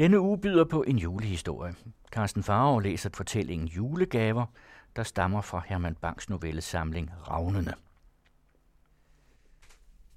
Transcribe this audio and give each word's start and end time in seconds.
Denne 0.00 0.20
uge 0.20 0.38
byder 0.38 0.64
på 0.64 0.82
en 0.82 0.98
julehistorie. 0.98 1.74
Carsten 2.12 2.42
Farov 2.42 2.82
læser 2.82 3.10
fortællingen 3.14 3.68
Julegaver, 3.68 4.46
der 4.96 5.02
stammer 5.02 5.40
fra 5.40 5.62
Herman 5.66 5.94
Bangs 5.94 6.28
novellesamling 6.28 7.10
Ravnene. 7.28 7.74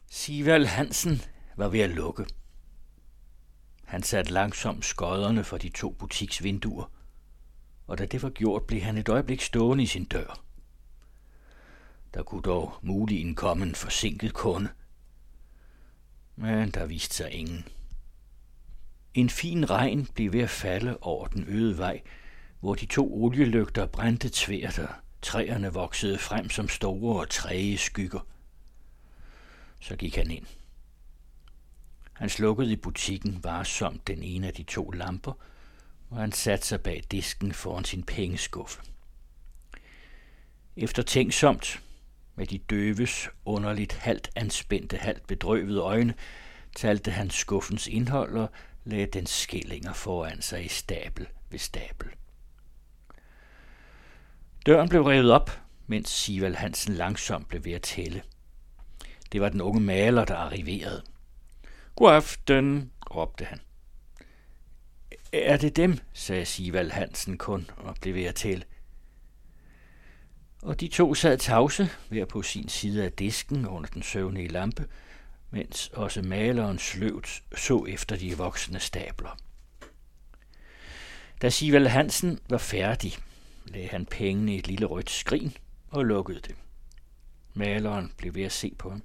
Sivald 0.10 0.66
Hansen 0.66 1.22
var 1.56 1.68
ved 1.68 1.80
at 1.80 1.90
lukke. 1.90 2.26
Han 3.84 4.04
satte 4.04 4.32
langsomt 4.32 4.86
skodderne 4.86 5.44
for 5.44 5.58
de 5.58 5.70
to 5.70 5.92
butiksvinduer, 5.92 6.92
og 7.88 7.98
da 7.98 8.06
det 8.06 8.24
var 8.24 8.30
gjort, 8.30 8.64
blev 8.64 8.82
han 8.82 8.98
et 8.98 9.10
øjeblik 9.10 9.42
stående 9.42 9.84
i 9.84 9.88
sin 9.88 10.06
dør. 10.06 10.44
Der 12.14 12.24
kunne 12.24 12.42
dog 12.42 12.74
muligen 12.82 13.36
komme 13.36 13.66
en 13.66 13.76
forsinket 13.76 14.34
kunde, 14.34 14.70
men 16.36 16.72
der 16.72 16.86
viste 16.86 17.16
sig 17.16 17.32
ingen. 17.32 17.66
En 19.14 19.30
fin 19.30 19.70
regn 19.70 20.06
blev 20.16 20.34
ved 20.34 20.42
at 20.42 20.50
falde 20.50 20.98
over 21.02 21.28
den 21.28 21.46
øde 21.48 21.78
vej, 21.78 22.02
hvor 22.60 22.76
de 22.76 22.86
to 22.86 23.24
olielygter 23.24 23.86
brændte 23.86 24.30
tvært, 24.34 24.80
og 24.80 24.90
træerne 25.22 25.74
voksede 25.74 26.18
frem 26.18 26.50
som 26.50 26.70
store 26.70 27.20
og 27.20 27.30
træge 27.30 27.78
skygger. 27.78 28.28
Så 29.80 29.96
gik 29.96 30.16
han 30.16 30.32
ind. 30.32 30.46
Han 32.14 32.30
slukkede 32.30 32.72
i 32.72 32.76
butikken 32.76 33.44
varsomt 33.44 34.08
den 34.08 34.24
ene 34.24 34.48
af 34.48 34.54
de 34.54 34.64
to 34.64 34.90
lamper, 34.90 35.34
og 36.10 36.18
han 36.18 36.32
satte 36.32 36.68
sig 36.68 36.82
bag 36.82 37.04
disken 37.12 37.54
foran 37.54 37.86
sin 37.86 38.04
pengeskuffe. 38.04 38.82
Efter 40.76 41.04
tænksomt, 41.04 41.84
med 42.36 42.48
de 42.48 42.58
døves 42.58 43.30
underligt 43.46 43.94
halvt 43.94 44.30
anspændte, 44.36 44.98
halvt 44.98 45.28
bedrøvede 45.28 45.80
øjne, 45.80 46.14
talte 46.76 47.12
han 47.12 47.30
skuffens 47.30 47.88
indhold 47.88 48.38
og 48.38 48.50
lagde 48.86 49.06
den 49.06 49.26
skillinger 49.26 49.94
foran 49.94 50.42
sig 50.42 50.66
i 50.66 50.68
stabel 50.68 51.28
ved 51.50 51.60
stabel. 51.60 52.08
Døren 54.66 54.90
blev 54.90 55.02
revet 55.02 55.32
op, 55.32 55.62
mens 55.88 56.10
Sival 56.10 56.56
Hansen 56.56 56.94
langsomt 56.94 57.48
blev 57.48 57.66
ved 57.66 57.74
at 57.74 57.82
tælle. 57.82 58.24
Det 59.32 59.42
var 59.42 59.50
den 59.50 59.62
unge 59.62 59.82
maler, 59.82 60.26
der 60.26 60.36
arriverede. 60.36 61.04
God 61.96 62.12
aften, 62.12 62.92
råbte 63.16 63.46
han. 63.46 63.60
Er 65.32 65.58
det 65.58 65.76
dem, 65.76 65.98
sagde 66.14 66.46
Sival 66.46 66.92
Hansen 66.92 67.38
kun 67.38 67.70
og 67.78 67.96
blev 68.02 68.14
ved 68.14 68.24
at 68.24 68.36
tælle. 68.36 68.64
Og 70.62 70.80
de 70.80 70.88
to 70.88 71.14
sad 71.14 71.38
tavse, 71.38 71.90
hver 72.10 72.26
på 72.26 72.42
sin 72.42 72.70
side 72.70 73.04
af 73.04 73.12
disken 73.12 73.68
under 73.68 73.90
den 73.90 74.04
søvnige 74.04 74.48
lampe, 74.48 74.88
mens 75.54 75.88
også 75.88 76.22
maleren 76.22 76.80
sløvt 76.80 77.44
så 77.58 77.86
efter 77.86 78.16
de 78.16 78.38
voksne 78.38 78.80
stabler. 78.80 79.38
Da 81.42 81.50
Sival 81.50 81.88
Hansen 81.88 82.40
var 82.50 82.58
færdig, 82.58 83.14
lagde 83.66 83.88
han 83.88 84.06
pengene 84.06 84.56
i 84.56 84.58
et 84.58 84.68
lille 84.68 84.86
rødt 84.86 85.10
skrin 85.10 85.58
og 85.90 86.06
lukkede 86.06 86.40
det. 86.40 86.56
Maleren 87.54 88.14
blev 88.18 88.36
ved 88.36 88.44
at 88.44 88.52
se 88.52 88.76
på 88.80 88.90
ham. 88.90 89.04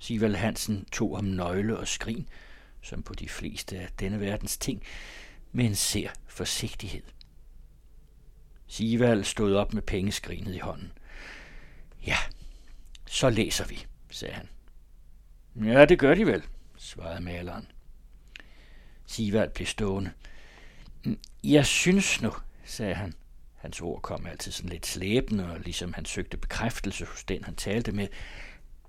Sival 0.00 0.36
Hansen 0.36 0.84
tog 0.92 1.16
ham 1.16 1.24
nøgle 1.24 1.78
og 1.78 1.88
skrin, 1.88 2.28
som 2.82 3.02
på 3.02 3.14
de 3.14 3.28
fleste 3.28 3.78
af 3.78 3.88
denne 4.00 4.20
verdens 4.20 4.58
ting, 4.58 4.82
med 5.52 5.64
en 5.64 5.74
ser 5.74 6.10
forsigtighed. 6.26 7.02
Sival 8.66 9.24
stod 9.24 9.54
op 9.54 9.74
med 9.74 9.82
pengeskrinet 9.82 10.54
i 10.54 10.58
hånden. 10.58 10.92
Ja, 12.06 12.16
så 13.06 13.30
læser 13.30 13.66
vi, 13.66 13.86
sagde 14.10 14.34
han. 14.34 14.48
Ja, 15.64 15.84
det 15.84 15.98
gør 15.98 16.14
de 16.14 16.26
vel, 16.26 16.42
svarede 16.76 17.20
maleren. 17.20 17.70
Sivald 19.06 19.50
blev 19.50 19.66
stående. 19.66 20.10
Jeg 21.44 21.66
synes 21.66 22.22
nu, 22.22 22.32
sagde 22.64 22.94
han. 22.94 23.14
Hans 23.54 23.80
ord 23.80 24.02
kom 24.02 24.26
altid 24.26 24.52
sådan 24.52 24.70
lidt 24.70 24.86
slæbende, 24.86 25.52
og 25.52 25.60
ligesom 25.60 25.92
han 25.92 26.04
søgte 26.04 26.36
bekræftelse 26.36 27.04
hos 27.04 27.24
den, 27.24 27.44
han 27.44 27.54
talte 27.54 27.92
med, 27.92 28.08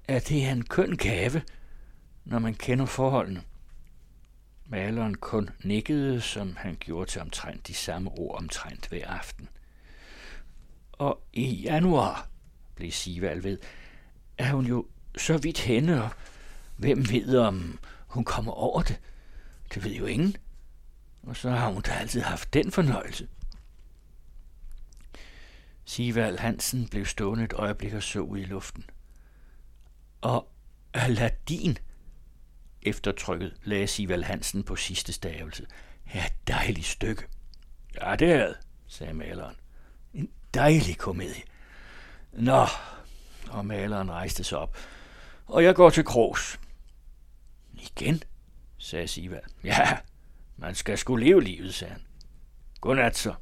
at 0.08 0.30
det 0.30 0.46
er 0.46 0.52
en 0.52 0.64
køn 0.64 0.98
gave, 0.98 1.42
når 2.26 2.40
man 2.40 2.54
kender 2.54 2.86
forholdene. 2.86 3.44
Maleren 4.66 5.16
kun 5.16 5.50
nikkede, 5.64 6.22
som 6.22 6.56
han 6.56 6.78
gjorde 6.80 7.12
til 7.12 7.22
omtrent 7.22 7.68
de 7.68 7.74
samme 7.74 8.12
ord 8.12 8.38
omtrent 8.38 8.88
hver 8.88 9.08
aften. 9.08 9.50
Og 10.92 11.24
i 11.34 11.46
januar, 11.46 12.28
blev 12.76 12.92
Sivald 12.92 13.42
ved, 13.42 13.58
er 14.38 14.52
hun 14.52 14.66
jo 14.66 14.88
så 15.18 15.38
vidt 15.38 15.60
henne, 15.60 16.04
og 16.04 16.10
hvem 16.80 17.10
ved, 17.10 17.38
om 17.38 17.80
hun 18.08 18.24
kommer 18.24 18.52
over 18.52 18.82
det? 18.82 19.00
Det 19.74 19.84
ved 19.84 19.92
jo 19.92 20.06
ingen. 20.06 20.36
Og 21.24 21.38
så 21.38 21.50
har 21.50 21.70
hun 21.72 21.82
da 21.82 21.92
altid 21.92 22.22
haft 22.22 22.54
den 22.54 22.72
fornøjelse. 22.72 23.28
Sivald 25.86 26.38
Hansen 26.38 26.88
blev 26.88 27.06
stående 27.06 27.44
et 27.44 27.54
øjeblik 27.54 27.94
og 27.94 28.04
så 28.04 28.20
ud 28.20 28.38
i 28.38 28.44
luften. 28.44 28.86
Og 30.22 30.52
Aladdin, 30.94 31.78
eftertrykket, 32.82 33.54
lagde 33.64 33.88
Sivald 33.88 34.24
Hansen 34.24 34.64
på 34.64 34.76
sidste 34.76 35.14
stavelse. 35.14 35.66
Ja, 36.14 36.26
dejligt 36.48 36.88
stykke. 36.88 37.24
Ja, 38.02 38.16
det 38.16 38.32
er 38.32 38.48
det, 38.48 38.58
sagde 38.88 39.14
maleren. 39.14 39.56
En 40.14 40.30
dejlig 40.54 40.98
komedie. 40.98 41.44
Nå, 42.32 42.66
og 43.50 43.66
maleren 43.66 44.12
rejste 44.12 44.44
sig 44.44 44.58
op. 44.58 44.78
Og 45.46 45.64
jeg 45.64 45.76
går 45.76 45.90
til 45.90 46.06
Krogs. 46.06 46.60
Igen, 47.82 48.24
sagde 48.78 49.08
Sivald. 49.08 49.44
Ja, 49.64 49.98
man 50.58 50.76
skal 50.76 50.98
sgu 50.98 51.16
leve 51.16 51.44
livet, 51.44 51.74
sagde 51.74 51.94
han. 51.94 52.02
Godnat 52.82 53.18
så. 53.18 53.34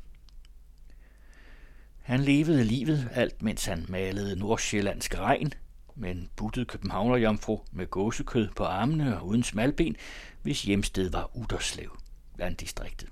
Han 2.02 2.20
levede 2.20 2.64
livet, 2.64 3.10
alt 3.14 3.42
mens 3.42 3.66
han 3.66 3.86
malede 3.90 4.40
nordsjællandsk 4.40 5.18
regn, 5.18 5.54
med 5.96 6.12
en 6.12 6.30
buttet 6.36 6.68
københavnerjomfru 6.68 7.62
med 7.72 7.88
gåsekød 7.88 8.50
på 8.56 8.64
armene 8.64 9.20
og 9.20 9.28
uden 9.28 9.44
smalben, 9.44 9.96
hvis 10.42 10.64
hjemsted 10.64 11.10
var 11.10 11.38
Uderslev, 11.38 11.98
landdistriktet. 12.36 13.10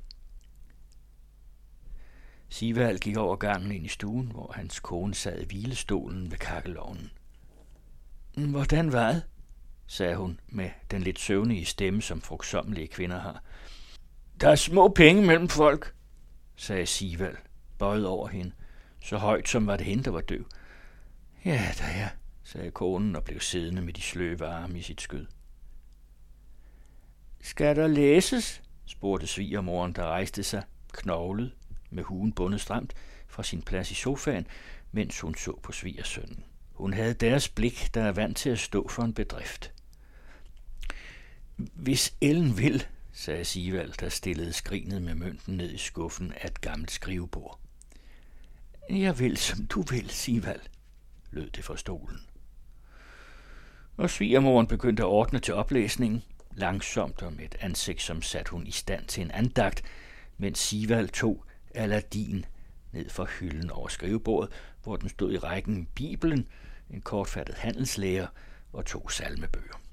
Sivald 2.50 3.00
gik 3.00 3.18
over 3.18 3.36
gangen 3.36 3.72
ind 3.72 3.86
i 3.86 3.90
stuen, 3.90 4.28
hvor 4.28 4.52
hans 4.56 4.80
kone 4.80 5.16
sad 5.16 5.42
i 5.42 5.46
hvilestolen 5.46 6.32
ved 6.32 6.38
kakkelovnen. 6.38 7.12
Hvordan 8.38 8.92
var 8.92 9.12
det? 9.12 9.24
Sagde 9.88 10.16
hun 10.16 10.40
med 10.48 10.70
den 10.92 11.02
lidt 11.02 11.20
søvnige 11.20 11.66
stemme, 11.66 12.02
som 12.02 12.22
frugtsommelige 12.22 12.88
kvinder 12.88 13.20
har. 13.20 13.44
Der 14.42 14.50
er 14.50 14.56
små 14.56 14.88
penge 14.88 15.26
mellem 15.26 15.50
folk, 15.50 15.94
sagde 16.56 16.86
Sivald, 16.86 17.38
bøjet 17.78 18.08
over 18.08 18.28
hende, 18.28 18.52
så 19.02 19.18
højt 19.18 19.50
som 19.50 19.68
var 19.68 19.78
det 19.78 19.86
hende, 19.86 20.04
der 20.04 20.12
var 20.12 20.22
døv. 20.22 20.46
Ja, 21.46 21.72
der 21.80 21.86
er, 21.86 22.10
sagde 22.44 22.72
konen 22.72 23.16
og 23.16 23.24
blev 23.24 23.40
siddende 23.40 23.82
med 23.82 23.94
de 23.94 24.02
sløve 24.02 24.46
arme 24.46 24.80
i 24.80 24.82
sit 24.82 25.02
skød. 25.02 25.26
Skal 27.42 27.76
der 27.76 27.88
læses? 27.88 28.62
spurgte 28.86 29.28
svigermoren, 29.28 29.94
der 29.94 30.04
rejste 30.04 30.44
sig, 30.44 30.64
knoglet, 30.94 31.54
med 31.90 32.04
huen 32.04 32.34
bundet 32.34 32.62
stramt, 32.62 32.94
fra 33.28 33.44
sin 33.44 33.62
plads 33.62 33.92
i 33.92 33.96
sofaen, 33.96 34.48
mens 34.92 35.20
hun 35.20 35.36
så 35.36 35.60
på 35.64 35.72
svigersønnen. 35.72 36.44
Hun 36.74 36.94
havde 36.94 37.14
deres 37.14 37.50
blik, 37.50 37.90
der 37.94 38.04
er 38.04 38.12
vant 38.12 38.38
til 38.38 38.50
at 38.50 38.60
stå 38.60 38.88
for 38.88 39.04
en 39.04 39.14
bedrift. 39.14 39.75
Hvis 41.58 42.16
Ellen 42.22 42.58
vil, 42.58 42.88
sagde 43.12 43.46
Sivald, 43.46 43.94
der 44.00 44.10
stillede 44.10 44.54
skrinet 44.54 45.02
med 45.02 45.16
mønten 45.16 45.58
ned 45.58 45.72
i 45.72 45.78
skuffen 45.78 46.34
af 46.34 46.48
et 46.48 46.62
gammelt 46.62 46.92
skrivebord. 46.92 47.60
Jeg 48.90 49.20
vil, 49.20 49.38
som 49.38 49.66
du 49.66 49.82
vil, 49.82 50.10
Sivald, 50.10 50.62
lød 51.32 51.50
det 51.50 51.64
fra 51.64 51.78
stolen. 51.78 52.20
Og 53.98 54.10
svigermoren 54.10 54.68
begyndte 54.68 55.04
at 55.04 55.08
ordne 55.08 55.40
til 55.40 55.54
oplæsningen, 55.54 56.24
langsomt 56.52 57.22
og 57.22 57.34
med 57.34 57.46
et 57.46 57.56
ansigt, 57.60 58.02
som 58.02 58.22
satte 58.22 58.52
hun 58.52 58.68
i 58.68 58.72
stand 58.72 59.06
til 59.06 59.24
en 59.24 59.32
andagt, 59.32 59.84
mens 60.38 60.60
Sivald 60.60 61.10
tog 61.10 61.46
Aladdin 61.76 62.46
ned 62.92 63.10
fra 63.10 63.28
hylden 63.40 63.72
over 63.72 63.88
skrivebordet, 63.88 64.54
hvor 64.84 64.96
den 64.96 65.10
stod 65.10 65.34
i 65.34 65.38
rækken 65.38 65.88
Bibelen, 65.96 66.48
en 66.90 67.02
kortfattet 67.02 67.56
handelslæger 67.56 68.28
og 68.74 68.86
to 68.86 69.10
salmebøger. 69.10 69.85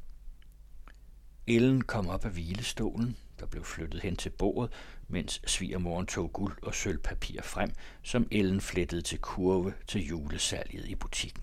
Ellen 1.47 1.83
kom 1.83 2.09
op 2.09 2.25
af 2.25 2.31
hvilestolen, 2.31 3.17
der 3.41 3.47
blev 3.47 3.65
flyttet 3.65 4.03
hen 4.03 4.17
til 4.17 4.31
bordet, 4.31 4.73
mens 5.09 5.43
svigermoren 5.47 6.07
tog 6.07 6.33
guld 6.33 6.63
og 6.63 6.75
sølvpapir 6.75 7.43
frem, 7.43 7.71
som 8.03 8.29
Ellen 8.31 8.61
flettede 8.61 9.03
til 9.03 9.19
kurve 9.19 9.75
til 9.87 10.07
julesalget 10.07 10.89
i 10.89 10.95
butikken. 10.95 11.43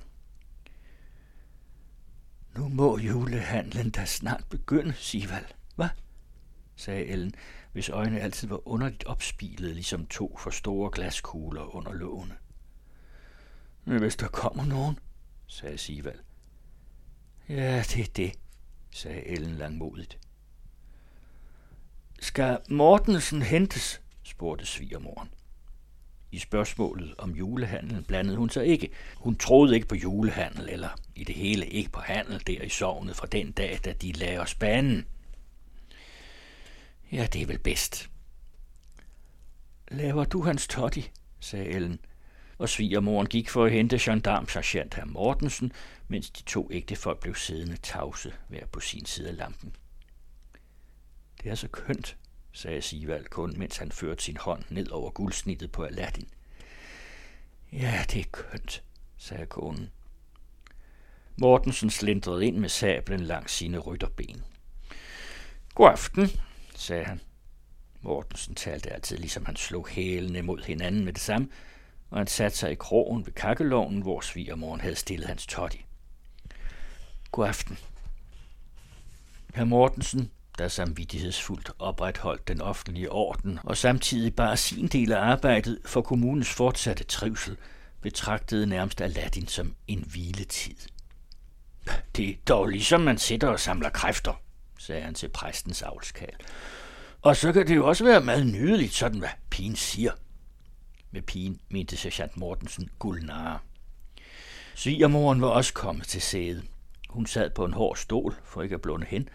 Nu 2.56 2.68
må 2.68 2.98
julehandlen 2.98 3.90
da 3.90 4.06
snart 4.06 4.44
begynde, 4.50 4.94
Sival. 4.94 5.46
Hvad? 5.76 5.90
sagde 6.76 7.06
Ellen, 7.06 7.34
hvis 7.72 7.90
øjne 7.90 8.20
altid 8.20 8.48
var 8.48 8.68
underligt 8.68 9.04
opspilet, 9.06 9.76
ligesom 9.76 10.06
to 10.06 10.38
for 10.40 10.50
store 10.50 10.92
glaskugler 10.94 11.76
under 11.76 11.94
lågene. 11.94 12.36
Men 13.86 14.00
hvis 14.00 14.16
der 14.16 14.28
kommer 14.28 14.66
nogen, 14.66 15.00
sagde 15.48 15.78
Sival. 15.78 16.20
Ja, 17.50 17.84
det 17.88 18.00
er 18.02 18.12
det, 18.16 18.34
sagde 18.92 19.28
Ellen 19.28 19.56
langmodigt. 19.56 20.20
Skal 22.20 22.58
Mortensen 22.70 23.42
hentes? 23.42 24.02
spurgte 24.24 24.66
svigermoren. 24.66 25.30
I 26.32 26.40
spørgsmålet 26.40 27.16
om 27.18 27.36
julehandlen 27.36 28.04
blandede 28.04 28.38
hun 28.38 28.50
sig 28.50 28.66
ikke. 28.66 28.90
Hun 29.16 29.36
troede 29.36 29.76
ikke 29.76 29.88
på 29.88 29.96
julehandel, 29.96 30.70
eller 30.70 30.90
i 31.16 31.24
det 31.24 31.36
hele 31.36 31.68
ikke 31.68 31.90
på 31.90 32.00
handel 32.00 32.48
der 32.48 32.62
i 32.62 32.70
sovnet 32.70 33.16
fra 33.16 33.28
den 33.28 33.52
dag, 33.52 33.80
da 33.86 33.94
de 33.94 34.12
lagde 34.12 34.40
os 34.40 34.56
banen. 34.56 35.06
Ja, 37.12 37.28
det 37.34 37.42
er 37.42 37.46
vel 37.46 37.60
bedst. 37.60 38.10
Laver 39.92 40.24
du 40.24 40.42
hans 40.42 40.68
totti, 40.68 41.12
sagde 41.40 41.66
Ellen, 41.66 42.00
og 42.60 42.70
svigermoren 42.70 43.28
gik 43.28 43.50
for 43.50 43.66
at 43.66 43.72
hente 43.72 43.98
gendarmsergeant 44.02 44.94
herr 44.94 45.06
Mortensen, 45.06 45.72
mens 46.08 46.30
de 46.30 46.44
to 46.44 46.70
ægtefolk 46.72 47.20
blev 47.20 47.36
siddende 47.36 47.78
tavse 47.78 48.34
hver 48.48 48.66
på 48.66 48.80
sin 48.80 49.06
side 49.06 49.30
af 49.30 49.38
lampen. 49.38 49.76
Det 51.44 51.52
er 51.52 51.56
så 51.56 51.68
kønt, 51.68 52.18
sagde 52.52 52.82
Sivald 52.82 53.26
kun, 53.26 53.54
mens 53.58 53.78
han 53.78 53.92
førte 53.92 54.24
sin 54.24 54.38
hånd 54.38 54.64
ned 54.70 54.90
over 54.92 55.12
guldsnittet 55.12 55.72
på 55.72 55.84
Aladdin. 55.84 56.28
Ja, 57.72 58.06
det 58.12 58.20
er 58.20 58.30
kønt, 58.32 58.84
sagde 59.18 59.46
konen. 59.46 59.90
Mortensen 61.36 61.90
slindrede 61.90 62.46
ind 62.46 62.58
med 62.58 62.70
sablen 62.70 63.20
langs 63.20 63.54
sine 63.54 63.78
rytterben. 63.78 64.44
God 65.76 65.90
aften, 65.90 66.30
sagde 66.76 67.06
han. 67.06 67.22
Mortensen 68.02 68.56
talte 68.56 68.90
altid, 68.90 69.18
ligesom 69.18 69.46
han 69.46 69.56
slog 69.56 69.88
hælene 69.88 70.42
mod 70.42 70.64
hinanden 70.64 71.06
med 71.06 71.14
det 71.14 71.22
samme, 71.22 71.50
og 72.10 72.18
han 72.18 72.28
satte 72.28 72.58
sig 72.58 72.72
i 72.72 72.76
krogen 72.76 73.26
ved 73.26 73.34
kakkeloven, 73.34 74.02
hvor 74.02 74.22
svigermoren 74.22 74.82
havde 74.82 74.96
stillet 74.96 75.28
hans 75.28 75.48
totti. 75.48 75.86
God 77.32 77.48
aften. 77.48 77.78
Herr 79.56 79.66
Mortensen, 79.66 80.32
der 80.58 80.68
samvittighedsfuldt 80.68 81.72
opretholdt 81.80 82.48
den 82.48 82.62
offentlige 82.62 83.12
orden 83.12 83.60
og 83.64 83.78
samtidig 83.78 84.36
bare 84.36 84.58
sin 84.58 84.88
del 84.88 85.12
af 85.12 85.20
arbejdet 85.20 85.80
for 85.86 86.02
kommunens 86.02 86.50
fortsatte 86.50 87.04
trivsel, 87.04 87.58
betragtede 88.02 88.68
nærmest 88.68 89.02
Aladdin 89.02 89.48
som 89.48 89.76
en 89.88 90.06
hviletid. 90.12 90.76
Det 92.16 92.30
er 92.30 92.34
dog 92.48 92.68
ligesom 92.68 93.02
man 93.02 93.18
sætter 93.18 93.48
og 93.48 93.60
samler 93.60 93.90
kræfter, 93.90 94.42
sagde 94.80 95.02
han 95.02 95.14
til 95.14 95.30
præstens 95.30 95.82
avlskal. 95.82 96.36
Og 97.22 97.36
så 97.36 97.54
kan 97.54 97.68
det 97.68 97.76
jo 97.76 97.88
også 97.88 98.04
være 98.04 98.22
meget 98.22 98.48
nydeligt, 98.48 98.94
sådan 98.94 99.20
hvad 99.20 99.30
pigen 99.50 99.76
siger. 99.76 100.12
Med 101.12 101.22
pigen 101.22 101.60
mente 101.70 101.98
sergeant 101.98 102.38
Mortensen 102.38 102.90
guldnare. 103.00 103.60
Svigermoren 104.76 105.42
var 105.42 105.48
også 105.48 105.74
kommet 105.74 106.08
til 106.08 106.22
sædet. 106.22 106.64
Hun 107.10 107.26
sad 107.26 107.50
på 107.50 107.66
en 107.66 107.74
hård 107.74 107.98
stol, 107.98 108.36
for 108.44 108.62
ikke 108.62 108.76
at 108.76 108.82
blunde 108.82 109.06
hen, 109.06 109.30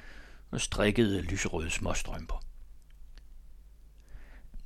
og 0.50 0.60
strikkede 0.60 1.22
lyserøde 1.22 1.70
småstrømper. 1.70 2.44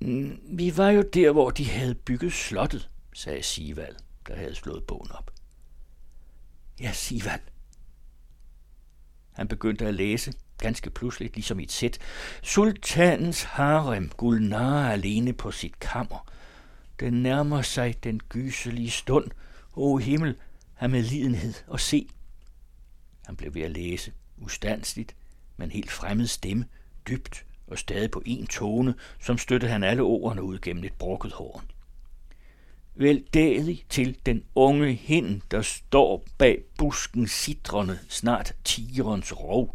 Mm, 0.00 0.40
vi 0.44 0.76
var 0.76 0.90
jo 0.90 1.02
der, 1.02 1.32
hvor 1.32 1.50
de 1.50 1.70
havde 1.70 1.94
bygget 1.94 2.32
slottet, 2.32 2.90
sagde 3.14 3.42
Sivald, 3.42 3.96
der 4.26 4.36
havde 4.36 4.54
slået 4.54 4.84
bogen 4.84 5.12
op. 5.12 5.30
Ja, 6.80 6.92
Sivald. 6.92 7.40
Han 9.32 9.48
begyndte 9.48 9.86
at 9.86 9.94
læse, 9.94 10.32
ganske 10.58 10.90
pludseligt, 10.90 11.34
ligesom 11.34 11.60
i 11.60 11.62
et 11.62 11.72
sæt. 11.72 11.98
Sultanens 12.42 13.42
harem, 13.42 14.08
Gulnara 14.16 14.92
alene 14.92 15.32
på 15.32 15.50
sit 15.50 15.78
kammer. 15.78 16.30
Den 17.00 17.22
nærmer 17.22 17.62
sig 17.62 18.04
den 18.04 18.20
gyselige 18.28 18.90
stund. 18.90 19.30
O 19.72 19.96
himmel, 19.96 20.36
have 20.74 20.90
med 20.90 21.02
lidenhed 21.02 21.54
og 21.66 21.80
se. 21.80 22.08
Han 23.26 23.36
blev 23.36 23.54
ved 23.54 23.62
at 23.62 23.70
læse, 23.70 24.12
ustandsligt, 24.38 25.16
men 25.56 25.70
helt 25.70 25.90
fremmed 25.90 26.26
stemme, 26.26 26.64
dybt 27.08 27.46
og 27.66 27.78
stadig 27.78 28.10
på 28.10 28.22
en 28.26 28.46
tone, 28.46 28.94
som 29.20 29.38
støttede 29.38 29.72
han 29.72 29.84
alle 29.84 30.02
ordene 30.02 30.42
ud 30.42 30.58
gennem 30.58 30.84
et 30.84 30.92
brokket 30.92 31.32
horn. 31.32 31.70
Veldædig 32.94 33.84
til 33.88 34.18
den 34.26 34.44
unge 34.54 34.92
hind, 34.92 35.40
der 35.50 35.62
står 35.62 36.24
bag 36.38 36.62
busken 36.78 37.28
sidrende, 37.28 37.98
snart 38.08 38.54
tigerens 38.64 39.36
rov. 39.40 39.74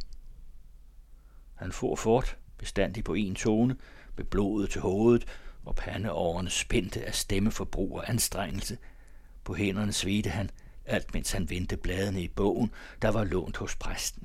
Han 1.56 1.72
for 1.72 1.96
fort, 1.96 2.38
bestandig 2.58 3.04
på 3.04 3.14
en 3.14 3.36
tone, 3.36 3.76
med 4.18 4.26
blodet 4.26 4.70
til 4.70 4.82
hovedet, 4.82 5.26
hvor 5.64 5.72
pandeårene 5.72 6.50
spændte 6.50 7.06
af 7.06 7.16
stemmeforbrug 7.16 7.98
og 7.98 8.10
anstrengelse. 8.10 8.78
På 9.44 9.54
hænderne 9.54 9.94
svedte 9.94 10.30
han, 10.30 10.50
alt 10.86 11.14
mens 11.14 11.32
han 11.32 11.50
vendte 11.50 11.78
bladene 11.78 12.22
i 12.22 12.28
bogen, 12.28 12.72
der 13.02 13.10
var 13.10 13.24
lånt 13.24 13.58
hos 13.58 13.76
præsten. 13.76 14.24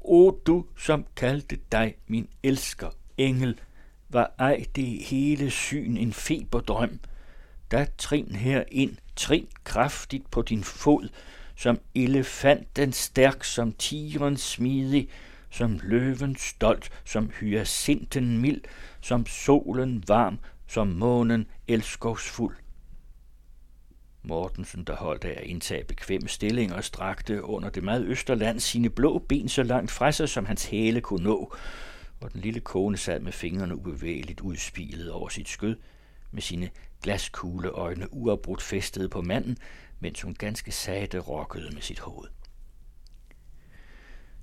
O 0.00 0.30
du, 0.30 0.66
som 0.76 1.06
kaldte 1.16 1.58
dig 1.72 1.94
min 2.06 2.28
elsker, 2.42 2.90
engel, 3.18 3.60
var 4.08 4.34
ej 4.38 4.64
det 4.76 5.04
hele 5.04 5.50
syn 5.50 5.96
en 5.96 6.12
feberdrøm. 6.12 7.00
Da 7.70 7.86
trin 7.98 8.34
her 8.34 8.64
ind, 8.68 8.96
trin 9.16 9.48
kraftigt 9.64 10.30
på 10.30 10.42
din 10.42 10.64
fod, 10.64 11.08
som 11.56 11.78
elefanten 11.94 12.92
stærk, 12.92 13.44
som 13.44 13.72
tiren 13.72 14.36
smidig, 14.36 15.08
som 15.54 15.80
løven 15.82 16.36
stolt, 16.36 16.90
som 17.04 17.30
hyacinten 17.40 18.38
mild, 18.38 18.60
som 19.00 19.26
solen 19.26 20.04
varm, 20.08 20.38
som 20.66 20.86
månen 20.88 21.46
elskovsfuld. 21.68 22.56
Mortensen, 24.22 24.84
der 24.84 24.96
holdt 24.96 25.24
af 25.24 25.40
at 25.40 25.46
indtage 25.46 25.84
bekvemme 25.84 26.28
stillinger, 26.28 26.80
strakte 26.80 27.44
under 27.44 27.70
det 27.70 27.82
meget 27.82 28.04
østerland 28.04 28.60
sine 28.60 28.90
blå 28.90 29.18
ben 29.18 29.48
så 29.48 29.62
langt 29.62 29.90
fra 29.90 30.12
sig, 30.12 30.28
som 30.28 30.46
hans 30.46 30.64
hæle 30.64 31.00
kunne 31.00 31.24
nå, 31.24 31.54
og 32.20 32.32
den 32.32 32.40
lille 32.40 32.60
kone 32.60 32.96
sad 32.96 33.20
med 33.20 33.32
fingrene 33.32 33.76
ubevægeligt 33.76 34.40
udspilet 34.40 35.10
over 35.10 35.28
sit 35.28 35.48
skød, 35.48 35.76
med 36.30 36.42
sine 36.42 36.70
glaskugle 37.02 37.68
øjne 37.68 38.12
uafbrudt 38.12 38.62
festede 38.62 39.08
på 39.08 39.22
manden, 39.22 39.56
mens 40.00 40.22
hun 40.22 40.34
ganske 40.34 40.72
sagte 40.72 41.18
rokkede 41.18 41.70
med 41.74 41.82
sit 41.82 42.00
hoved. 42.00 42.28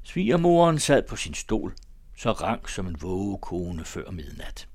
Svigermoren 0.03 0.80
sad 0.80 1.03
på 1.03 1.15
sin 1.15 1.33
stol, 1.33 1.75
så 2.18 2.31
rank 2.31 2.69
som 2.69 2.88
en 2.88 3.01
vågekone 3.01 3.86
før 3.86 4.12
midnat. 4.12 4.68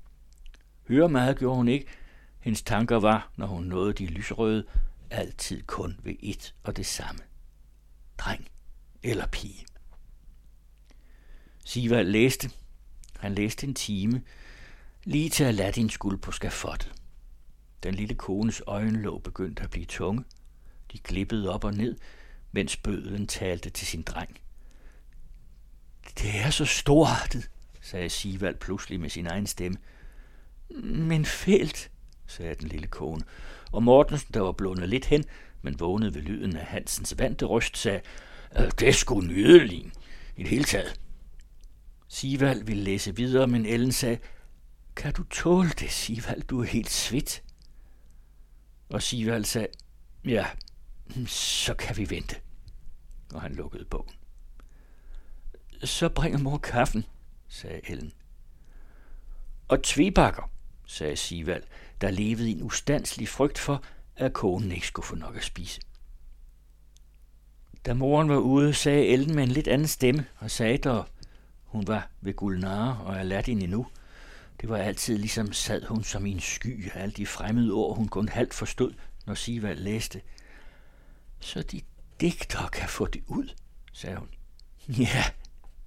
Høre 0.87 1.09
meget 1.09 1.37
gjorde 1.37 1.57
hun 1.57 1.67
ikke. 1.67 1.87
Hendes 2.39 2.61
tanker 2.61 2.99
var, 2.99 3.31
når 3.35 3.47
hun 3.47 3.63
nåede 3.63 3.93
de 3.93 4.05
lysrøde, 4.05 4.65
altid 5.09 5.63
kun 5.63 5.99
ved 6.03 6.15
et 6.19 6.55
og 6.63 6.77
det 6.77 6.85
samme. 6.85 7.19
Dreng 8.17 8.47
eller 9.03 9.27
pige. 9.27 9.65
Siva 11.65 12.01
læste. 12.01 12.51
Han 13.19 13.35
læste 13.35 13.67
en 13.67 13.73
time, 13.73 14.21
lige 15.03 15.29
til 15.29 15.43
Aladdin 15.43 15.89
skulle 15.89 16.17
på 16.17 16.31
skafottet. 16.31 16.93
Den 17.83 17.95
lille 17.95 18.15
kones 18.15 18.61
øjenlåg 18.67 19.23
begyndte 19.23 19.63
at 19.63 19.69
blive 19.69 19.85
tunge. 19.85 20.23
De 20.91 20.99
glippede 20.99 21.53
op 21.53 21.63
og 21.63 21.73
ned, 21.73 21.97
mens 22.51 22.77
bøden 22.77 23.27
talte 23.27 23.69
til 23.69 23.87
sin 23.87 24.01
dreng. 24.01 24.37
Det 26.17 26.39
er 26.39 26.49
så 26.49 26.65
storartet, 26.65 27.49
sagde 27.81 28.09
Sivald 28.09 28.55
pludselig 28.55 28.99
med 28.99 29.09
sin 29.09 29.27
egen 29.27 29.47
stemme. 29.47 29.77
Men 30.83 31.25
fælt, 31.25 31.91
sagde 32.27 32.55
den 32.55 32.67
lille 32.67 32.87
kone, 32.87 33.21
og 33.71 33.83
Mortensen, 33.83 34.33
der 34.33 34.39
var 34.39 34.51
blundet 34.51 34.89
lidt 34.89 35.05
hen, 35.05 35.23
men 35.61 35.79
vågnede 35.79 36.13
ved 36.13 36.21
lyden 36.21 36.57
af 36.57 36.65
Hansens 36.65 37.15
vante 37.17 37.45
røst, 37.45 37.77
sagde, 37.77 38.01
øh, 38.57 38.71
det 38.79 38.87
er 38.87 38.93
sgu 38.93 39.21
nydeligt 39.21 39.87
i 40.35 40.43
det 40.43 40.49
hele 40.49 40.63
taget. 40.63 40.99
Sivald 42.07 42.63
ville 42.63 42.83
læse 42.83 43.15
videre, 43.15 43.47
men 43.47 43.65
Ellen 43.65 43.91
sagde, 43.91 44.17
kan 44.95 45.13
du 45.13 45.23
tåle 45.23 45.69
det, 45.69 45.91
Sivald? 45.91 46.41
Du 46.41 46.61
er 46.61 46.65
helt 46.65 46.89
svedt. 46.89 47.43
Og 48.89 49.03
Sivald 49.03 49.45
sagde, 49.45 49.67
ja, 50.25 50.45
så 51.27 51.73
kan 51.73 51.97
vi 51.97 52.09
vente. 52.09 52.35
Og 53.33 53.41
han 53.41 53.55
lukkede 53.55 53.85
bogen. 53.85 54.13
Så 55.83 56.09
bringer 56.09 56.39
mor 56.39 56.57
kaffen, 56.57 57.05
sagde 57.47 57.81
Ellen. 57.87 58.13
Og 59.67 59.83
tvebakker, 59.83 60.51
sagde 60.85 61.15
Sivald, 61.15 61.63
der 62.01 62.11
levede 62.11 62.49
i 62.49 62.51
en 62.51 62.63
ustandslig 62.63 63.29
frygt 63.29 63.57
for, 63.57 63.83
at 64.15 64.33
konen 64.33 64.71
ikke 64.71 64.87
skulle 64.87 65.05
få 65.05 65.15
nok 65.15 65.35
at 65.35 65.43
spise. 65.43 65.81
Da 67.85 67.93
moren 67.93 68.29
var 68.29 68.37
ude, 68.37 68.73
sagde 68.73 69.05
Ellen 69.05 69.35
med 69.35 69.43
en 69.43 69.51
lidt 69.51 69.67
anden 69.67 69.87
stemme 69.87 70.25
og 70.37 70.51
sagde 70.51 70.77
der, 70.77 71.03
hun 71.63 71.87
var 71.87 72.09
ved 72.21 72.33
Gulnare 72.33 73.05
og 73.05 73.19
Aladdin 73.19 73.61
endnu. 73.61 73.87
Det 74.61 74.69
var 74.69 74.77
altid 74.77 75.17
ligesom 75.17 75.53
sad 75.53 75.85
hun 75.85 76.03
som 76.03 76.25
i 76.25 76.31
en 76.31 76.39
sky 76.39 76.91
af 76.91 77.01
alle 77.01 77.13
de 77.13 77.25
fremmede 77.25 77.71
ord, 77.71 77.95
hun 77.95 78.07
kun 78.07 78.29
halvt 78.29 78.53
forstod, 78.53 78.93
når 79.25 79.33
Sivald 79.33 79.79
læste. 79.79 80.21
Så 81.39 81.61
de 81.61 81.81
digter 82.21 82.67
kan 82.67 82.89
få 82.89 83.07
det 83.07 83.23
ud, 83.27 83.49
sagde 83.93 84.17
hun. 84.17 84.29
Ja, 84.87 85.23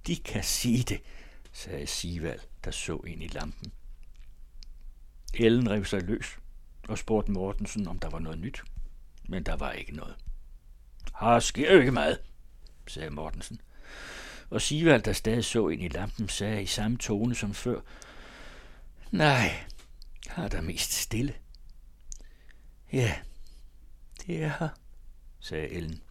de 0.07 0.15
kan 0.15 0.43
sige 0.43 0.83
det, 0.83 1.01
sagde 1.51 1.87
Sivald, 1.87 2.39
der 2.63 2.71
så 2.71 2.97
ind 2.97 3.23
i 3.23 3.27
lampen. 3.27 3.71
Ellen 5.33 5.69
rev 5.69 5.85
sig 5.85 6.01
løs 6.01 6.37
og 6.87 6.97
spurgte 6.97 7.31
Mortensen, 7.31 7.87
om 7.87 7.99
der 7.99 8.09
var 8.09 8.19
noget 8.19 8.39
nyt. 8.39 8.63
Men 9.29 9.43
der 9.43 9.55
var 9.55 9.71
ikke 9.71 9.95
noget. 9.95 10.15
Har 11.13 11.39
sker 11.39 11.73
jo 11.73 11.79
ikke 11.79 11.91
meget, 11.91 12.19
sagde 12.87 13.09
Mortensen. 13.09 13.61
og 14.49 14.61
Sivald, 14.61 15.01
der 15.01 15.13
stadig 15.13 15.45
så 15.45 15.67
ind 15.67 15.83
i 15.83 15.87
lampen, 15.87 16.29
sagde 16.29 16.63
i 16.63 16.65
samme 16.65 16.97
tone 16.97 17.35
som 17.35 17.53
før, 17.53 17.81
Nej, 19.11 19.63
har 20.27 20.47
der 20.47 20.61
mest 20.61 20.93
stille. 20.93 21.33
Ja, 22.93 23.15
det 24.27 24.43
er 24.43 24.51
her, 24.59 24.69
sagde 25.39 25.67
Ellen. 25.67 26.01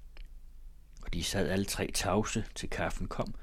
Og 1.03 1.13
de 1.15 1.25
sad 1.25 1.49
alle 1.49 1.65
tre 1.65 1.91
tavse, 1.95 2.45
til 2.55 2.71
kaffen 2.71 3.09
kom, 3.09 3.35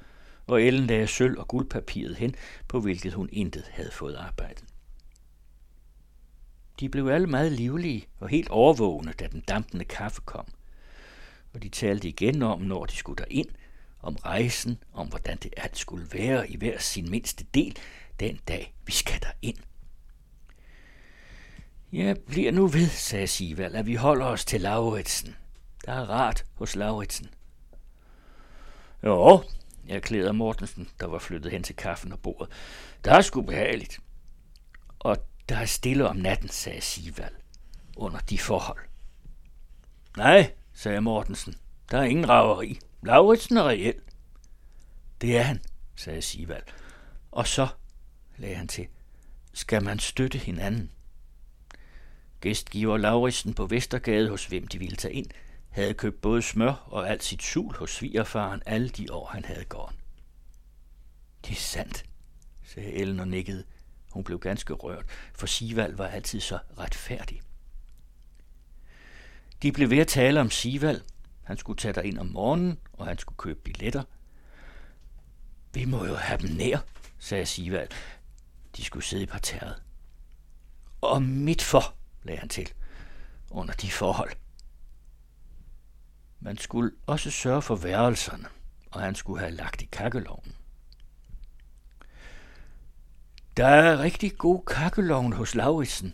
og 0.47 0.61
Ellen 0.61 0.87
lagde 0.87 1.07
sølv 1.07 1.39
og 1.39 1.47
guldpapiret 1.47 2.15
hen, 2.15 2.35
på 2.67 2.79
hvilket 2.79 3.13
hun 3.13 3.29
intet 3.31 3.63
havde 3.71 3.91
fået 3.91 4.15
arbejdet. 4.15 4.63
De 6.79 6.89
blev 6.89 7.07
alle 7.07 7.27
meget 7.27 7.51
livlige 7.51 8.07
og 8.19 8.29
helt 8.29 8.49
overvågne, 8.49 9.13
da 9.19 9.27
den 9.27 9.41
dampende 9.41 9.85
kaffe 9.85 10.21
kom. 10.21 10.45
Og 11.53 11.63
de 11.63 11.69
talte 11.69 12.07
igen 12.07 12.41
om, 12.43 12.61
når 12.61 12.85
de 12.85 12.95
skulle 12.95 13.23
derind, 13.23 13.49
om 14.01 14.15
rejsen, 14.15 14.77
om 14.93 15.07
hvordan 15.07 15.37
det 15.37 15.53
alt 15.57 15.77
skulle 15.77 16.07
være 16.11 16.49
i 16.49 16.57
hver 16.57 16.79
sin 16.79 17.11
mindste 17.11 17.45
del, 17.53 17.77
den 18.19 18.39
dag 18.47 18.73
vi 18.85 18.91
skal 18.91 19.21
ind. 19.41 19.57
Ja, 21.91 22.13
bliver 22.27 22.51
nu 22.51 22.67
ved, 22.67 22.87
sagde 22.87 23.27
Sivald, 23.27 23.75
at 23.75 23.85
vi 23.85 23.95
holder 23.95 24.25
os 24.25 24.45
til 24.45 24.61
Lauritsen. 24.61 25.35
Der 25.85 25.91
er 25.91 26.09
rart 26.09 26.45
hos 26.53 26.75
Lauritsen. 26.75 27.29
Jo, 29.03 29.43
erklærede 29.89 30.33
Mortensen, 30.33 30.89
der 30.99 31.05
var 31.07 31.19
flyttet 31.19 31.51
hen 31.51 31.63
til 31.63 31.75
kaffen 31.75 32.11
og 32.11 32.19
bordet. 32.19 32.51
Der 33.05 33.13
er 33.13 33.21
sgu 33.21 33.41
behageligt. 33.41 33.99
Og 34.99 35.17
der 35.49 35.57
er 35.57 35.65
stille 35.65 36.07
om 36.09 36.15
natten, 36.15 36.49
sagde 36.49 36.81
Sivald, 36.81 37.35
under 37.95 38.19
de 38.19 38.37
forhold. 38.37 38.79
Nej, 40.17 40.51
sagde 40.73 41.01
Mortensen, 41.01 41.55
der 41.91 41.97
er 41.97 42.03
ingen 42.03 42.29
raveri. 42.29 42.79
Lauritsen 43.03 43.57
er 43.57 43.63
reelt. 43.63 44.03
Det 45.21 45.37
er 45.37 45.41
han, 45.41 45.61
sagde 45.95 46.21
Sivald. 46.21 46.63
Og 47.31 47.47
så, 47.47 47.67
lagde 48.37 48.55
han 48.55 48.67
til, 48.67 48.87
skal 49.53 49.83
man 49.83 49.99
støtte 49.99 50.37
hinanden. 50.37 50.91
Gæstgiver 52.41 52.97
Lauritsen 52.97 53.53
på 53.53 53.65
Vestergade, 53.65 54.29
hos 54.29 54.45
hvem 54.45 54.67
de 54.67 54.79
ville 54.79 54.95
tage 54.95 55.13
ind, 55.13 55.27
havde 55.81 55.93
købt 55.93 56.21
både 56.21 56.41
smør 56.41 56.71
og 56.85 57.09
alt 57.09 57.23
sit 57.23 57.43
sul 57.43 57.75
hos 57.75 57.91
svigerfaren 57.91 58.61
alle 58.65 58.89
de 58.89 59.13
år, 59.13 59.25
han 59.25 59.45
havde 59.45 59.65
gården. 59.65 59.97
Det 61.45 61.51
er 61.51 61.55
sandt, 61.55 62.05
sagde 62.63 62.93
Ellen 62.93 63.19
og 63.19 63.27
nikkede. 63.27 63.63
Hun 64.11 64.23
blev 64.23 64.39
ganske 64.39 64.73
rørt, 64.73 65.05
for 65.33 65.47
Sivald 65.47 65.95
var 65.95 66.07
altid 66.07 66.39
så 66.39 66.59
retfærdig. 66.77 67.41
De 69.61 69.71
blev 69.71 69.89
ved 69.89 69.97
at 69.97 70.07
tale 70.07 70.41
om 70.41 70.49
Sivald. 70.49 71.01
Han 71.43 71.57
skulle 71.57 71.77
tage 71.77 72.07
ind 72.07 72.17
om 72.17 72.25
morgenen, 72.25 72.79
og 72.93 73.05
han 73.05 73.17
skulle 73.17 73.37
købe 73.37 73.59
billetter. 73.59 74.03
Vi 75.73 75.85
må 75.85 76.05
jo 76.05 76.15
have 76.15 76.41
dem 76.41 76.55
nær, 76.55 76.77
sagde 77.19 77.45
Sivald. 77.45 77.89
De 78.77 78.83
skulle 78.83 79.05
sidde 79.05 79.23
i 79.23 79.25
parterret. 79.25 79.83
Og 81.01 81.21
midt 81.21 81.61
for, 81.61 81.95
lagde 82.23 82.39
han 82.39 82.49
til, 82.49 82.69
under 83.51 83.73
de 83.73 83.91
forhold. 83.91 84.31
Man 86.39 86.57
skulle 86.57 86.91
også 87.05 87.31
sørge 87.31 87.61
for 87.61 87.75
værelserne, 87.75 88.47
og 88.91 89.01
han 89.01 89.15
skulle 89.15 89.39
have 89.39 89.51
lagt 89.51 89.81
i 89.81 89.85
kakkeloven. 89.85 90.55
Der 93.57 93.67
er 93.67 93.99
rigtig 93.99 94.37
god 94.37 94.65
kakkeloven 94.67 95.33
hos 95.33 95.55
Lauritsen. 95.55 96.13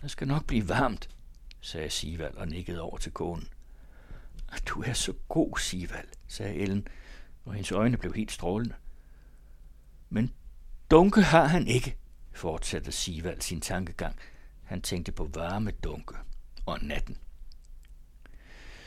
Der 0.00 0.08
skal 0.08 0.28
nok 0.28 0.46
blive 0.46 0.68
varmt, 0.68 1.08
sagde 1.60 1.90
Sivald 1.90 2.34
og 2.34 2.48
nikkede 2.48 2.80
over 2.80 2.98
til 2.98 3.12
konen. 3.12 3.48
Du 4.66 4.82
er 4.82 4.92
så 4.92 5.12
god, 5.28 5.58
Sivald, 5.58 6.08
sagde 6.28 6.54
Ellen, 6.54 6.88
og 7.44 7.52
hendes 7.52 7.72
øjne 7.72 7.96
blev 7.96 8.14
helt 8.14 8.32
strålende. 8.32 8.74
Men 10.10 10.34
dunke 10.90 11.22
har 11.22 11.44
han 11.44 11.66
ikke, 11.66 11.96
fortsatte 12.32 12.92
Sivald 12.92 13.40
sin 13.40 13.60
tankegang. 13.60 14.16
Han 14.62 14.82
tænkte 14.82 15.12
på 15.12 15.30
varme 15.34 15.70
dunke 15.70 16.14
og 16.66 16.78
natten. 16.82 17.16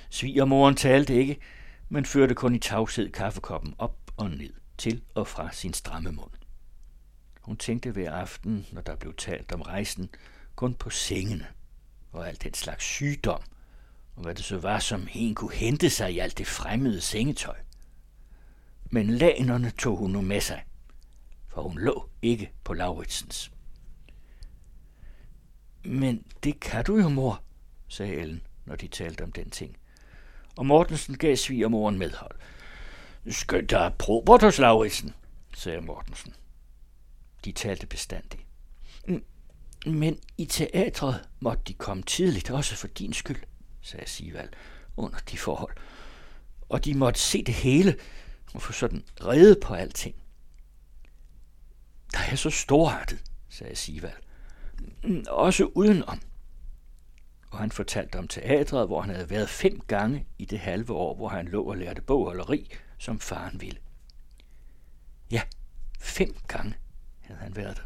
Svigermoren 0.09 0.75
talte 0.75 1.13
ikke, 1.15 1.39
men 1.89 2.05
førte 2.05 2.35
kun 2.35 2.55
i 2.55 2.59
tavshed 2.59 3.11
kaffekoppen 3.11 3.75
op 3.77 3.97
og 4.17 4.29
ned, 4.29 4.53
til 4.77 5.01
og 5.15 5.27
fra 5.27 5.51
sin 5.51 5.73
stramme 5.73 6.11
mund. 6.11 6.31
Hun 7.41 7.57
tænkte 7.57 7.91
hver 7.91 8.11
aften, 8.11 8.65
når 8.71 8.81
der 8.81 8.95
blev 8.95 9.13
talt 9.15 9.51
om 9.51 9.61
rejsen, 9.61 10.09
kun 10.55 10.73
på 10.73 10.89
sengene 10.89 11.47
og 12.11 12.27
alt 12.27 12.43
den 12.43 12.53
slags 12.53 12.83
sygdom, 12.83 13.41
og 14.15 14.21
hvad 14.21 14.35
det 14.35 14.45
så 14.45 14.57
var, 14.57 14.79
som 14.79 15.07
hen 15.07 15.35
kunne 15.35 15.53
hente 15.53 15.89
sig 15.89 16.13
i 16.13 16.19
alt 16.19 16.37
det 16.37 16.47
fremmede 16.47 17.01
sengetøj. 17.01 17.57
Men 18.91 19.09
lanerne 19.09 19.69
tog 19.69 19.97
hun 19.97 20.11
nu 20.11 20.21
med 20.21 20.41
sig, 20.41 20.65
for 21.47 21.61
hun 21.63 21.79
lå 21.79 22.09
ikke 22.21 22.51
på 22.63 22.73
Lauritsens. 22.73 23.51
Men 25.83 26.25
det 26.43 26.59
kan 26.59 26.85
du 26.85 26.97
jo, 26.97 27.09
mor, 27.09 27.43
sagde 27.87 28.13
Ellen, 28.13 28.41
når 28.65 28.75
de 28.75 28.87
talte 28.87 29.23
om 29.23 29.31
den 29.31 29.49
ting. 29.49 29.77
Og 30.57 30.65
Mortensen 30.65 31.17
gav 31.17 31.35
svigermoren 31.35 31.97
medhold. 31.97 32.35
Skønt 33.29 33.69
der 33.69 33.79
er 33.79 33.89
probert 33.89 34.41
hos 34.41 34.57
Lauritsen, 34.57 35.13
sagde 35.55 35.81
Mortensen. 35.81 36.33
De 37.45 37.51
talte 37.51 37.87
bestandigt. 37.87 38.45
Mm, 39.07 39.23
men 39.85 40.19
i 40.37 40.45
teatret 40.45 41.29
måtte 41.39 41.63
de 41.67 41.73
komme 41.73 42.03
tidligt, 42.03 42.49
også 42.49 42.75
for 42.75 42.87
din 42.87 43.13
skyld, 43.13 43.43
sagde 43.81 44.09
Sivald 44.09 44.49
under 44.97 45.17
de 45.31 45.37
forhold. 45.37 45.75
Og 46.69 46.85
de 46.85 46.93
måtte 46.93 47.19
se 47.19 47.43
det 47.43 47.53
hele 47.53 47.95
og 48.53 48.61
få 48.61 48.71
sådan 48.73 49.03
reddet 49.21 49.59
på 49.63 49.73
alting. 49.73 50.15
Der 52.13 52.19
er 52.19 52.35
så 52.35 52.49
storartet, 52.49 53.23
sagde 53.49 53.75
Sivald. 53.75 54.13
Mm, 55.03 55.25
også 55.29 55.63
udenom. 55.65 56.19
Og 57.49 57.59
han 57.59 57.71
fortalte 57.71 58.19
om 58.19 58.27
teatret, 58.27 58.87
hvor 58.87 59.01
han 59.01 59.15
havde 59.15 59.29
været 59.29 59.49
fem 59.49 59.79
gange 59.79 60.25
i 60.37 60.45
det 60.45 60.59
halve 60.59 60.93
år, 60.93 61.15
hvor 61.15 61.27
han 61.27 61.47
lå 61.47 61.63
og 61.63 61.77
lærte 61.77 62.01
bogholderi, 62.01 62.69
som 62.97 63.19
faren 63.19 63.61
ville. 63.61 63.79
Ja, 65.31 65.41
fem 65.99 66.35
gange 66.47 66.75
havde 67.21 67.39
han 67.39 67.55
været 67.55 67.77
der. 67.77 67.83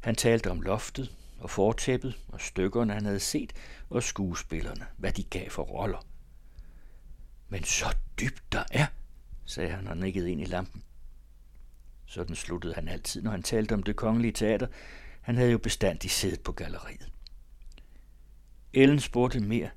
Han 0.00 0.14
talte 0.14 0.50
om 0.50 0.60
loftet 0.60 1.16
og 1.38 1.50
fortæppet 1.50 2.18
og 2.28 2.40
stykkerne, 2.40 2.92
han 2.92 3.04
havde 3.04 3.20
set, 3.20 3.52
og 3.90 4.02
skuespillerne, 4.02 4.86
hvad 4.96 5.12
de 5.12 5.22
gav 5.24 5.50
for 5.50 5.62
roller. 5.62 6.06
Men 7.48 7.64
så 7.64 7.96
dybt 8.20 8.52
der 8.52 8.64
er, 8.70 8.86
sagde 9.44 9.70
han 9.70 9.88
og 9.88 9.96
nikkede 9.96 10.30
ind 10.30 10.40
i 10.40 10.44
lampen. 10.44 10.82
Sådan 12.06 12.36
sluttede 12.36 12.74
han 12.74 12.88
altid, 12.88 13.22
når 13.22 13.30
han 13.30 13.42
talte 13.42 13.72
om 13.72 13.82
det 13.82 13.96
kongelige 13.96 14.32
teater. 14.32 14.66
Han 15.20 15.36
havde 15.36 15.50
jo 15.50 15.58
bestandigt 15.58 16.12
siddet 16.12 16.40
på 16.40 16.52
galleriet. 16.52 17.12
Ellen 18.74 19.00
spurgte 19.00 19.40
mere, 19.40 19.70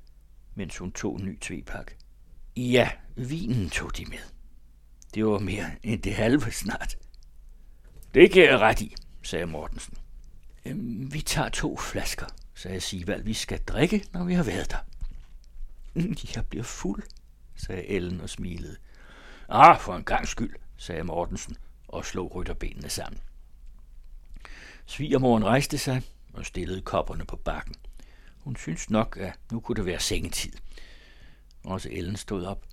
mens 0.54 0.78
hun 0.78 0.92
tog 0.92 1.16
en 1.16 1.24
ny 1.24 1.38
tvepak. 1.40 1.92
Ja, 2.56 2.90
vinen 3.16 3.70
tog 3.70 3.96
de 3.96 4.04
med. 4.04 4.18
Det 5.14 5.26
var 5.26 5.38
mere 5.38 5.70
end 5.82 6.02
det 6.02 6.14
halve 6.14 6.50
snart. 6.52 6.98
Det 8.14 8.30
kan 8.30 8.42
jeg 8.42 8.58
ret 8.58 8.80
i, 8.80 8.94
sagde 9.22 9.46
Mortensen. 9.46 9.94
Øhm, 10.64 11.12
vi 11.12 11.20
tager 11.20 11.48
to 11.48 11.76
flasker, 11.76 12.26
sagde 12.54 12.80
Sivald. 12.80 13.22
Vi 13.22 13.34
skal 13.34 13.58
drikke, 13.58 14.04
når 14.12 14.24
vi 14.24 14.34
har 14.34 14.42
været 14.42 14.70
der. 14.70 14.78
Mm, 15.94 16.16
jeg 16.34 16.46
bliver 16.46 16.64
fuld, 16.64 17.02
sagde 17.56 17.86
Ellen 17.86 18.20
og 18.20 18.30
smilede. 18.30 18.76
Ah, 19.48 19.80
for 19.80 19.96
en 19.96 20.04
gang 20.04 20.28
skyld, 20.28 20.54
sagde 20.76 21.04
Mortensen 21.04 21.56
og 21.88 22.04
slog 22.04 22.34
rytterbenene 22.34 22.88
sammen. 22.88 23.20
Svigermoren 24.86 25.44
rejste 25.44 25.78
sig 25.78 26.02
og 26.32 26.46
stillede 26.46 26.80
kopperne 26.80 27.24
på 27.24 27.36
bakken. 27.36 27.74
Hun 28.46 28.56
syntes 28.56 28.90
nok, 28.90 29.16
at 29.16 29.38
nu 29.52 29.60
kunne 29.60 29.76
det 29.76 29.86
være 29.86 30.00
sengetid. 30.00 30.52
Også 31.64 31.88
Ellen 31.92 32.16
stod 32.16 32.44
op. 32.44 32.66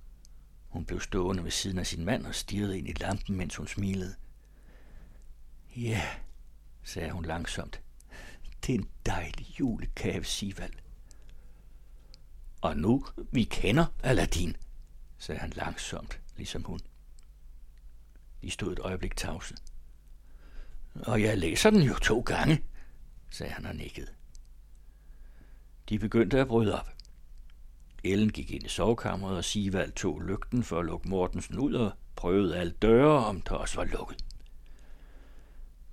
Hun 0.67 0.85
blev 0.85 1.01
stående 1.01 1.43
ved 1.43 1.51
siden 1.51 1.79
af 1.79 1.87
sin 1.87 2.05
mand 2.05 2.25
og 2.25 2.35
stirrede 2.35 2.77
ind 2.77 2.87
i 2.89 2.93
lampen, 2.93 3.35
mens 3.35 3.55
hun 3.55 3.67
smilede. 3.67 4.15
Ja, 5.75 6.01
sagde 6.83 7.11
hun 7.11 7.25
langsomt. 7.25 7.81
Det 8.65 8.75
er 8.75 8.79
en 8.79 8.89
dejlig 9.05 9.59
julekave, 9.59 10.23
Sivald. 10.23 10.73
Og 12.61 12.77
nu, 12.77 13.05
vi 13.31 13.43
kender 13.43 13.85
Aladdin, 14.03 14.55
sagde 15.17 15.41
han 15.41 15.49
langsomt, 15.49 16.19
ligesom 16.37 16.63
hun. 16.63 16.79
De 18.41 18.51
stod 18.51 18.71
et 18.73 18.79
øjeblik 18.79 19.15
tavse. 19.15 19.55
Og 20.95 21.21
jeg 21.21 21.37
læser 21.37 21.69
den 21.69 21.81
jo 21.81 21.93
to 21.93 22.21
gange, 22.21 22.63
sagde 23.29 23.53
han 23.53 23.65
og 23.65 23.75
nikkede. 23.75 24.07
De 25.89 25.99
begyndte 25.99 26.39
at 26.39 26.47
bryde 26.47 26.79
op. 26.79 26.89
Ellen 28.03 28.29
gik 28.29 28.51
ind 28.51 28.65
i 28.65 28.69
sovekammeret, 28.69 29.37
og 29.37 29.43
Sivald 29.43 29.91
tog 29.91 30.21
lygten 30.21 30.63
for 30.63 30.79
at 30.79 30.85
lukke 30.85 31.09
Mortensen 31.09 31.59
ud 31.59 31.73
og 31.73 31.91
prøvede 32.15 32.57
alle 32.57 32.73
døre, 32.81 33.25
om 33.25 33.41
der 33.41 33.55
også 33.55 33.75
var 33.75 33.85
lukket. 33.85 34.25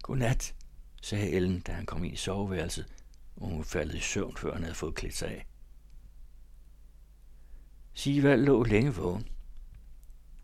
Godnat, 0.02 0.54
sagde 1.02 1.30
Ellen, 1.30 1.60
da 1.60 1.72
han 1.72 1.86
kom 1.86 2.04
ind 2.04 2.14
i 2.14 2.16
soveværelset, 2.16 2.86
og 3.36 3.48
hun 3.48 3.64
faldt 3.64 3.94
i 3.94 4.00
søvn, 4.00 4.36
før 4.36 4.52
han 4.52 4.62
havde 4.62 4.74
fået 4.74 4.94
klædt 4.94 5.16
sig 5.16 5.28
af. 5.28 5.46
Sivald 7.94 8.44
lå 8.44 8.64
længe 8.64 8.94
vågen. 8.94 9.28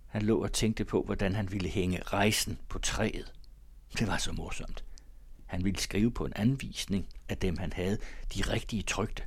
Han 0.07 0.23
lå 0.23 0.43
og 0.43 0.53
tænkte 0.53 0.85
på, 0.85 1.03
hvordan 1.03 1.35
han 1.35 1.53
ville 1.53 1.69
hænge 1.69 2.03
rejsen 2.03 2.59
på 2.69 2.79
træet. 2.79 3.33
Det 3.99 4.07
var 4.07 4.17
så 4.17 4.33
morsomt. 4.33 4.85
Han 5.47 5.65
ville 5.65 5.79
skrive 5.79 6.11
på 6.11 6.25
en 6.25 6.33
anvisning 6.37 7.09
af 7.29 7.39
dem, 7.39 7.59
han 7.59 7.73
havde, 7.73 7.99
de 8.35 8.43
rigtige 8.43 8.83
trygte. 8.83 9.23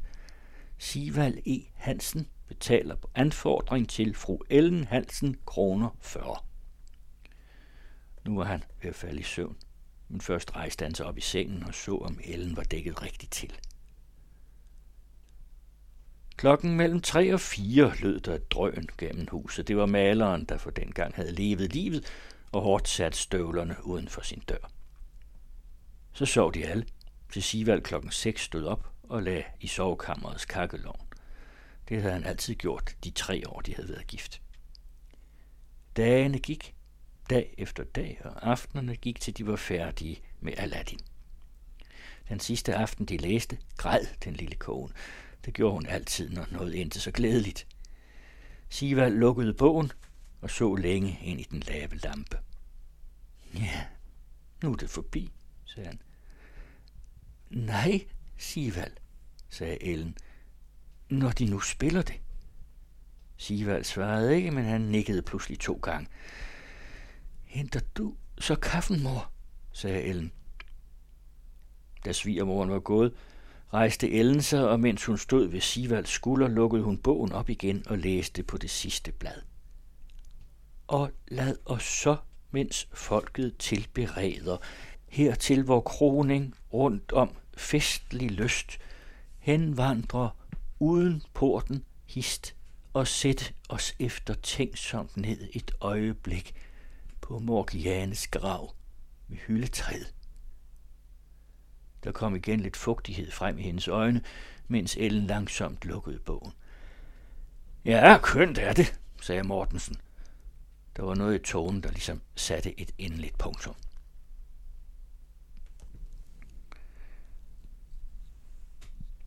Sivald 0.82 1.38
E. 1.46 1.60
Hansen 1.74 2.28
betaler 2.48 2.96
på 2.96 3.10
anfordring 3.16 3.90
til 3.90 4.16
fru 4.16 4.40
Ellen 4.50 4.84
Hansen 4.84 5.38
kroner 5.46 5.90
40. 6.02 6.38
Nu 8.26 8.36
var 8.36 8.44
han 8.44 8.64
ved 8.82 8.90
at 8.90 8.96
falde 8.96 9.20
i 9.20 9.24
søvn, 9.24 9.58
men 10.08 10.22
først 10.22 10.56
rejste 10.56 10.86
han 10.86 10.96
sig 10.96 11.06
op 11.06 11.18
i 11.18 11.22
sengen 11.22 11.64
og 11.64 11.74
så, 11.74 11.98
om 11.98 12.20
Ellen 12.24 12.58
var 12.58 12.64
dækket 12.64 13.02
rigtigt 13.02 13.32
til. 13.32 13.60
Klokken 16.36 16.78
mellem 16.78 17.02
tre 17.02 17.34
og 17.34 17.40
fire 17.40 17.94
lød 18.02 18.20
der 18.20 18.36
et 18.36 18.52
drøn 18.52 18.88
gennem 18.98 19.28
huset. 19.32 19.68
Det 19.68 19.78
var 19.78 19.86
maleren, 19.86 20.46
der 20.46 20.58
for 20.58 20.70
den 20.70 20.92
gang 20.92 21.16
havde 21.16 21.32
levet 21.32 21.74
livet 21.74 22.06
og 22.52 22.62
hårdt 22.62 22.88
sat 22.88 23.16
støvlerne 23.16 23.76
uden 23.84 24.08
for 24.08 24.22
sin 24.22 24.44
dør. 24.50 24.72
Så 26.14 26.26
sov 26.26 26.54
de 26.54 26.66
alle, 26.66 26.86
til 27.34 27.44
Sivald 27.44 27.82
klokken 27.82 28.12
6 28.12 28.42
stod 28.42 28.66
op 28.66 28.94
og 29.10 29.24
lagde 29.24 29.44
i 29.60 29.68
sovekammerets 29.68 30.46
kakkelovn. 30.46 31.08
Det 31.90 32.02
havde 32.02 32.14
han 32.14 32.24
altid 32.24 32.56
gjort 32.56 32.96
de 33.04 33.12
tre 33.12 33.44
år, 33.48 33.62
de 33.62 33.76
havde 33.76 33.90
været 33.90 34.08
gift. 34.08 34.42
Dagene 35.98 36.40
gik, 36.40 36.76
dag 37.30 37.56
efter 37.58 37.84
dag, 37.84 38.22
og 38.24 38.50
aftenerne 38.50 38.96
gik 38.96 39.20
til 39.20 39.38
de 39.38 39.48
var 39.48 39.56
færdige 39.56 40.22
med 40.40 40.54
Aladdin. 40.58 41.00
Den 42.30 42.40
sidste 42.40 42.76
aften, 42.76 43.06
de 43.06 43.18
læste, 43.18 43.58
græd 43.78 44.06
den 44.24 44.34
lille 44.34 44.56
kone. 44.56 44.94
Det 45.46 45.54
gjorde 45.54 45.74
hun 45.74 45.86
altid, 45.86 46.30
når 46.30 46.48
noget 46.52 46.82
endte 46.82 47.00
så 47.00 47.12
glædeligt. 47.12 47.68
Siva 48.70 49.08
lukkede 49.08 49.54
bogen 49.54 49.92
og 50.42 50.50
så 50.50 50.76
længe 50.76 51.20
ind 51.24 51.40
i 51.40 51.44
den 51.44 51.60
lave 51.60 51.96
lampe. 51.96 52.40
Ja, 53.54 53.86
nu 54.64 54.72
er 54.72 54.76
det 54.76 54.90
forbi, 54.90 55.32
sagde 55.66 55.88
han. 55.88 56.02
Nej, 57.50 58.06
Sivald, 58.40 58.94
sagde 59.50 59.84
Ellen, 59.84 60.18
når 61.10 61.30
de 61.30 61.46
nu 61.46 61.60
spiller 61.60 62.02
det. 62.02 62.16
Sivald 63.38 63.84
svarede 63.84 64.36
ikke, 64.36 64.52
men 64.52 64.66
han 64.66 64.82
nikkede 64.82 65.22
pludselig 65.22 65.60
to 65.60 65.74
gange. 65.74 66.08
Henter 67.44 67.80
du 67.96 68.16
så 68.40 68.56
kaffen, 68.56 69.04
mor? 69.04 69.32
sagde 69.72 70.02
Ellen. 70.02 70.32
Da 72.06 72.14
svigermoren 72.14 72.70
var 72.70 72.80
gået, 72.80 73.14
rejste 73.74 74.12
Ellen 74.12 74.42
sig, 74.42 74.70
og 74.70 74.80
mens 74.80 75.06
hun 75.06 75.18
stod 75.18 75.48
ved 75.48 75.62
Sivalds 75.62 76.10
skulder, 76.10 76.48
lukkede 76.48 76.84
hun 76.84 76.98
bogen 76.98 77.32
op 77.32 77.50
igen 77.50 77.88
og 77.88 77.98
læste 77.98 78.44
på 78.44 78.58
det 78.58 78.70
sidste 78.70 79.12
blad. 79.12 79.42
Og 80.88 81.12
lad 81.28 81.56
os 81.66 81.84
så, 81.84 82.18
mens 82.52 82.88
folket 82.94 83.58
tilbereder, 83.58 84.58
hertil 85.08 85.64
vor 85.66 85.82
kroning 85.82 86.56
rundt 86.74 87.12
om 87.12 87.36
festlig 87.60 88.32
lyst, 88.32 88.80
henvandrer 89.40 90.30
uden 90.80 91.24
porten 91.34 91.86
hist 92.06 92.56
og 92.94 93.08
sæt 93.08 93.54
os 93.70 93.96
efter 94.00 94.34
tænksomt 94.34 95.18
ned 95.18 95.50
et 95.54 95.72
øjeblik 95.82 96.56
på 97.22 97.40
Morgianes 97.40 98.28
grav 98.28 98.74
ved 99.28 99.38
hyldetræet. 99.38 100.14
Der 102.04 102.12
kom 102.12 102.36
igen 102.36 102.60
lidt 102.60 102.78
fugtighed 102.78 103.32
frem 103.32 103.58
i 103.58 103.62
hendes 103.62 103.88
øjne, 103.88 104.22
mens 104.68 104.96
Ellen 104.96 105.28
langsomt 105.28 105.86
lukkede 105.86 106.20
bogen. 106.20 106.54
Ja, 107.86 108.20
kønt 108.24 108.58
er 108.58 108.74
det, 108.74 109.00
sagde 109.22 109.44
Mortensen. 109.44 109.96
Der 110.96 111.04
var 111.04 111.16
noget 111.16 111.36
i 111.36 111.44
tonen, 111.44 111.84
der 111.84 111.92
ligesom 111.92 112.22
satte 112.36 112.80
et 112.80 112.92
endeligt 112.98 113.38
punktum. 113.38 113.76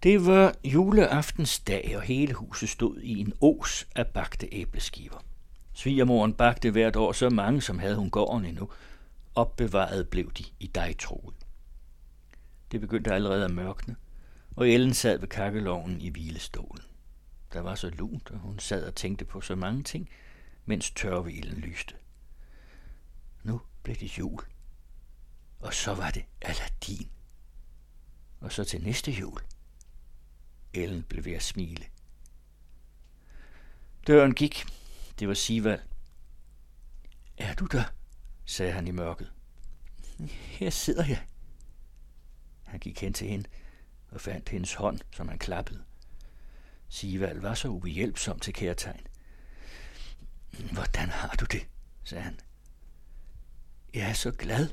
Det 0.03 0.27
var 0.27 0.55
juleaftens 0.65 1.61
dag, 1.61 1.93
og 1.97 2.03
hele 2.03 2.35
huset 2.35 2.69
stod 2.69 3.01
i 3.01 3.21
en 3.21 3.33
os 3.41 3.89
af 3.97 4.07
bagte 4.07 4.49
æbleskiver. 4.53 5.25
Svigermoren 5.75 6.35
bagte 6.35 6.71
hvert 6.71 6.97
år 6.97 7.13
så 7.13 7.31
mange, 7.31 7.63
som 7.63 7.79
havde 7.79 7.97
hun 7.97 8.11
gården 8.11 8.45
endnu. 8.45 8.71
Opbevaret 9.35 10.09
blev 10.09 10.33
de 10.33 10.45
i 10.61 10.67
dejtroet. 10.67 11.35
Det 12.73 12.81
begyndte 12.81 13.15
allerede 13.15 13.45
at 13.45 13.51
mørkne, 13.51 13.97
og 14.57 14.69
Ellen 14.69 14.95
sad 14.95 15.19
ved 15.19 15.29
kakkeloven 15.29 16.01
i 16.01 16.09
hvilestolen. 16.09 16.85
Der 17.53 17.61
var 17.61 17.75
så 17.75 17.91
lunt, 17.91 18.31
og 18.31 18.39
hun 18.39 18.59
sad 18.59 18.85
og 18.85 18.95
tænkte 18.95 19.25
på 19.25 19.41
så 19.41 19.55
mange 19.55 19.83
ting, 19.83 20.09
mens 20.65 20.91
tørvilen 20.91 21.59
lyste. 21.59 21.95
Nu 23.43 23.61
blev 23.83 23.97
det 23.97 24.19
jul. 24.19 24.41
Og 25.61 25.75
så 25.75 25.95
var 25.95 26.11
det 26.11 26.25
Aladdin. 26.41 27.09
Og 28.41 28.53
så 28.53 28.65
til 28.65 28.83
næste 28.83 29.13
jul. 29.13 29.41
Ellen 30.75 31.03
blev 31.03 31.25
ved 31.25 31.33
at 31.33 31.43
smile. 31.43 31.85
Døren 34.07 34.35
gik. 34.35 34.65
Det 35.19 35.29
var 35.29 35.35
Sivald. 35.35 35.81
Er 37.39 37.55
du 37.55 37.67
der? 37.67 37.85
sagde 38.45 38.73
han 38.73 38.87
i 38.87 38.91
mørket. 38.91 39.33
Her 40.31 40.71
sidder 40.71 41.07
jeg. 41.07 41.27
Han 42.65 42.81
gik 42.81 43.01
hen 43.01 43.13
til 43.13 43.29
hende 43.29 43.49
og 44.11 44.21
fandt 44.21 44.49
hendes 44.49 44.75
hånd, 44.75 45.01
som 45.13 45.29
han 45.29 45.39
klappede. 45.39 45.85
Sivald 46.89 47.41
var 47.41 47.55
så 47.55 47.69
ubehjælpsom 47.69 48.39
til 48.39 48.55
kærtegn. 48.55 49.07
Hvordan 50.73 51.09
har 51.09 51.37
du 51.41 51.45
det? 51.45 51.69
sagde 52.05 52.25
han. 52.25 52.41
Jeg 53.95 54.09
er 54.09 54.13
så 54.13 54.31
glad, 54.31 54.69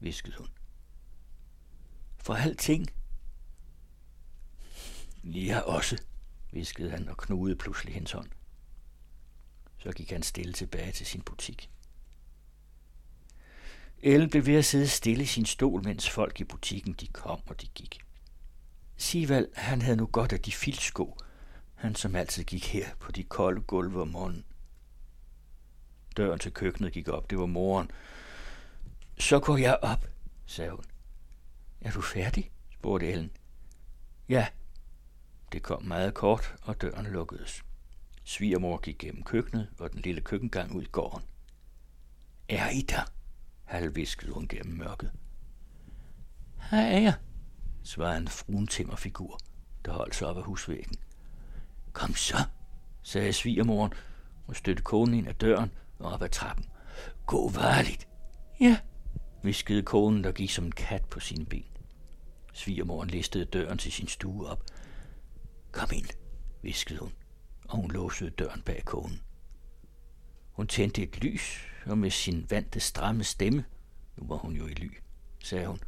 viskede 0.00 0.36
hun. 0.38 0.48
For 2.18 2.34
alting. 2.34 2.90
Nia 5.22 5.60
også, 5.60 5.98
viskede 6.52 6.90
han 6.90 7.08
og 7.08 7.16
knugede 7.16 7.56
pludselig 7.56 7.94
hendes 7.94 8.12
hånd. 8.12 8.28
Så 9.78 9.92
gik 9.92 10.10
han 10.10 10.22
stille 10.22 10.52
tilbage 10.52 10.92
til 10.92 11.06
sin 11.06 11.22
butik. 11.22 11.70
Ellen 14.02 14.30
blev 14.30 14.46
ved 14.46 14.54
at 14.54 14.64
sidde 14.64 14.88
stille 14.88 15.22
i 15.22 15.26
sin 15.26 15.46
stol, 15.46 15.84
mens 15.84 16.10
folk 16.10 16.40
i 16.40 16.44
butikken 16.44 16.92
de 16.92 17.06
kom 17.06 17.40
og 17.46 17.60
de 17.60 17.66
gik. 17.66 18.00
Sivald, 18.96 19.48
han 19.54 19.82
havde 19.82 19.96
nu 19.96 20.06
godt 20.06 20.32
af 20.32 20.40
de 20.40 20.52
filsko, 20.52 21.18
han 21.74 21.94
som 21.94 22.16
altid 22.16 22.44
gik 22.44 22.72
her 22.72 22.88
på 22.98 23.12
de 23.12 23.24
kolde 23.24 23.60
gulve 23.60 24.02
om 24.02 24.08
morgenen. 24.08 24.44
Døren 26.16 26.38
til 26.38 26.52
køkkenet 26.52 26.92
gik 26.92 27.08
op, 27.08 27.30
det 27.30 27.38
var 27.38 27.46
moren. 27.46 27.90
Så 29.18 29.40
går 29.40 29.56
jeg 29.56 29.78
op, 29.82 30.06
sagde 30.46 30.70
hun. 30.70 30.84
Er 31.80 31.90
du 31.90 32.00
færdig? 32.00 32.50
spurgte 32.70 33.06
Ellen. 33.06 33.30
Ja. 34.28 34.46
Det 35.52 35.62
kom 35.62 35.84
meget 35.84 36.14
kort, 36.14 36.54
og 36.62 36.80
døren 36.80 37.06
lukkedes. 37.06 37.64
Svigermor 38.24 38.76
gik 38.76 38.98
gennem 38.98 39.22
køkkenet 39.22 39.68
og 39.78 39.92
den 39.92 40.00
lille 40.00 40.20
køkkengang 40.20 40.74
ud 40.74 40.82
i 40.82 40.88
gården. 40.92 41.24
Er 42.48 42.70
I 42.70 42.80
der? 42.80 43.12
halvviskede 43.64 44.32
hun 44.32 44.48
gennem 44.48 44.76
mørket. 44.76 45.12
Her 46.70 46.80
er 46.80 46.98
jeg, 46.98 47.14
svarede 47.82 48.18
en 48.18 48.28
fruntimmerfigur, 48.28 49.38
der 49.84 49.92
holdt 49.92 50.14
sig 50.14 50.28
op 50.28 50.36
af 50.36 50.42
husvæggen. 50.42 50.96
Kom 51.92 52.14
så, 52.14 52.36
sagde 53.02 53.32
svigermoren 53.32 53.92
og 54.46 54.56
støtte 54.56 54.82
konen 54.82 55.14
ind 55.14 55.28
ad 55.28 55.34
døren 55.34 55.70
og 55.98 56.12
op 56.12 56.22
ad 56.22 56.28
trappen. 56.28 56.64
Gå 57.26 57.48
varligt. 57.48 58.08
Ja, 58.60 58.78
viskede 59.42 59.82
konen, 59.82 60.24
der 60.24 60.32
gik 60.32 60.50
som 60.50 60.64
en 60.64 60.72
kat 60.72 61.04
på 61.04 61.20
sine 61.20 61.46
ben. 61.46 61.64
Svigermoren 62.52 63.10
listede 63.10 63.44
døren 63.44 63.78
til 63.78 63.92
sin 63.92 64.08
stue 64.08 64.46
op. 64.46 64.64
Kom 65.72 65.88
ind, 65.92 66.08
viskede 66.62 66.98
hun, 66.98 67.12
og 67.68 67.76
hun 67.76 67.90
låsede 67.90 68.30
døren 68.30 68.62
bag 68.62 68.82
konen. 68.84 69.20
Hun 70.52 70.66
tændte 70.66 71.02
et 71.02 71.24
lys, 71.24 71.66
og 71.86 71.98
med 71.98 72.10
sin 72.10 72.46
vante 72.50 72.80
stramme 72.80 73.24
stemme, 73.24 73.64
nu 74.16 74.26
var 74.26 74.36
hun 74.36 74.52
jo 74.52 74.66
i 74.66 74.74
ly, 74.74 74.98
sagde 75.44 75.66
hun, 75.66 75.80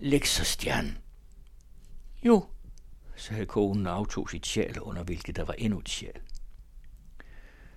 Læg 0.00 0.26
så 0.26 0.44
stjernen. 0.44 0.98
Jo, 2.22 2.46
sagde 3.16 3.46
konen 3.46 3.86
og 3.86 3.94
aftog 3.94 4.30
sit 4.30 4.46
sjal, 4.46 4.80
under 4.80 5.02
hvilket 5.02 5.36
der 5.36 5.44
var 5.44 5.54
endnu 5.58 5.78
et 5.78 5.88
sjal. 5.88 6.20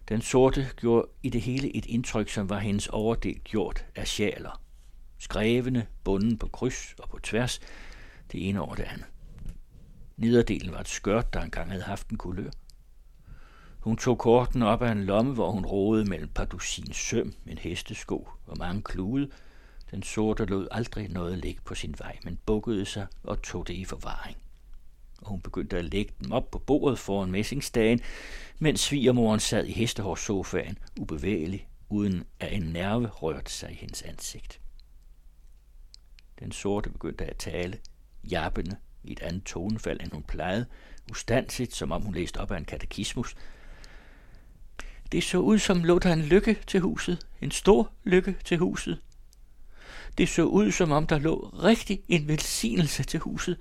Den 0.10 0.22
sorte 0.22 0.70
gjorde 0.76 1.08
i 1.24 1.30
det 1.30 1.42
hele 1.42 1.76
et 1.76 1.86
indtryk, 1.86 2.30
som 2.30 2.50
var 2.50 2.60
hendes 2.60 2.88
overdel 2.88 3.40
gjort 3.44 3.86
af 3.96 4.08
sjaler. 4.08 4.64
Skrevne, 5.18 5.88
bunden 6.04 6.38
på 6.38 6.48
kryds 6.48 6.96
og 7.00 7.10
på 7.10 7.20
tværs, 7.20 7.60
det 8.32 8.50
ene 8.50 8.62
over 8.62 8.76
det 8.76 8.84
andet. 8.84 9.06
Nederdelen 10.18 10.72
var 10.72 10.80
et 10.80 10.88
skørt, 10.88 11.34
der 11.34 11.42
engang 11.42 11.72
havde 11.72 11.84
haft 11.84 12.10
en 12.10 12.18
kulør. 12.18 12.50
Hun 13.80 13.98
tog 13.98 14.18
korten 14.18 14.62
op 14.62 14.82
af 14.82 14.92
en 14.92 15.04
lomme, 15.06 15.34
hvor 15.34 15.52
hun 15.52 15.66
rådede 15.66 16.10
mellem 16.10 16.30
par 16.30 16.46
dusin 16.46 16.94
søm, 16.94 17.34
en 17.48 17.58
hestesko 17.58 18.30
og 18.48 18.58
mange 18.58 18.82
klude. 18.82 19.30
Den 19.92 20.04
sorte 20.04 20.46
lod 20.46 20.68
aldrig 20.72 21.08
noget 21.10 21.38
ligge 21.38 21.62
på 21.66 21.76
sin 21.76 21.96
vej, 22.00 22.18
men 22.24 22.40
bukkede 22.46 22.86
sig 22.86 23.08
og 23.24 23.42
tog 23.42 23.68
det 23.68 23.74
i 23.74 23.86
forvaring. 23.86 24.38
og 25.22 25.30
hun 25.30 25.42
begyndte 25.42 25.78
at 25.78 25.86
lægge 25.86 26.14
dem 26.24 26.32
op 26.32 26.52
på 26.52 26.60
bordet 26.60 27.00
foran 27.00 27.32
messingsdagen, 27.32 28.00
mens 28.60 28.80
svigermoren 28.80 29.40
sad 29.40 29.66
i 29.66 29.72
hestehårssofaen, 29.72 30.78
ubevægelig, 31.00 31.68
uden 31.90 32.24
at 32.40 32.54
en 32.54 32.62
nerve 32.62 33.08
rørte 33.08 33.52
sig 33.52 33.72
i 33.72 33.76
hendes 33.76 34.02
ansigt. 34.02 34.60
Den 36.40 36.52
sorte 36.52 36.90
begyndte 36.90 37.26
at 37.26 37.38
tale, 37.38 37.80
jappende, 38.32 38.78
i 39.04 39.12
et 39.12 39.20
andet 39.22 39.44
tonefald, 39.44 40.02
end 40.02 40.12
hun 40.12 40.24
plejede, 40.24 40.66
ustandsigt, 41.12 41.76
som 41.76 41.92
om 41.92 42.02
hun 42.02 42.14
læste 42.14 42.38
op 42.38 42.52
af 42.52 42.58
en 42.58 42.66
katekismus. 42.66 43.36
Det 45.12 45.24
så 45.24 45.38
ud 45.38 45.60
som 45.60 45.84
lå 45.84 46.00
der 46.00 46.14
en 46.14 46.22
lykke 46.22 46.58
til 46.68 46.80
huset, 46.80 47.28
en 47.42 47.52
stor 47.52 47.92
lykke 48.04 48.36
til 48.46 48.58
huset. 48.58 49.02
Det 50.18 50.30
så 50.30 50.44
ud 50.44 50.72
som 50.72 50.92
om 50.92 51.08
der 51.08 51.20
lå 51.20 51.54
rigtig 51.64 52.02
en 52.08 52.28
velsignelse 52.28 53.04
til 53.04 53.20
huset. 53.20 53.58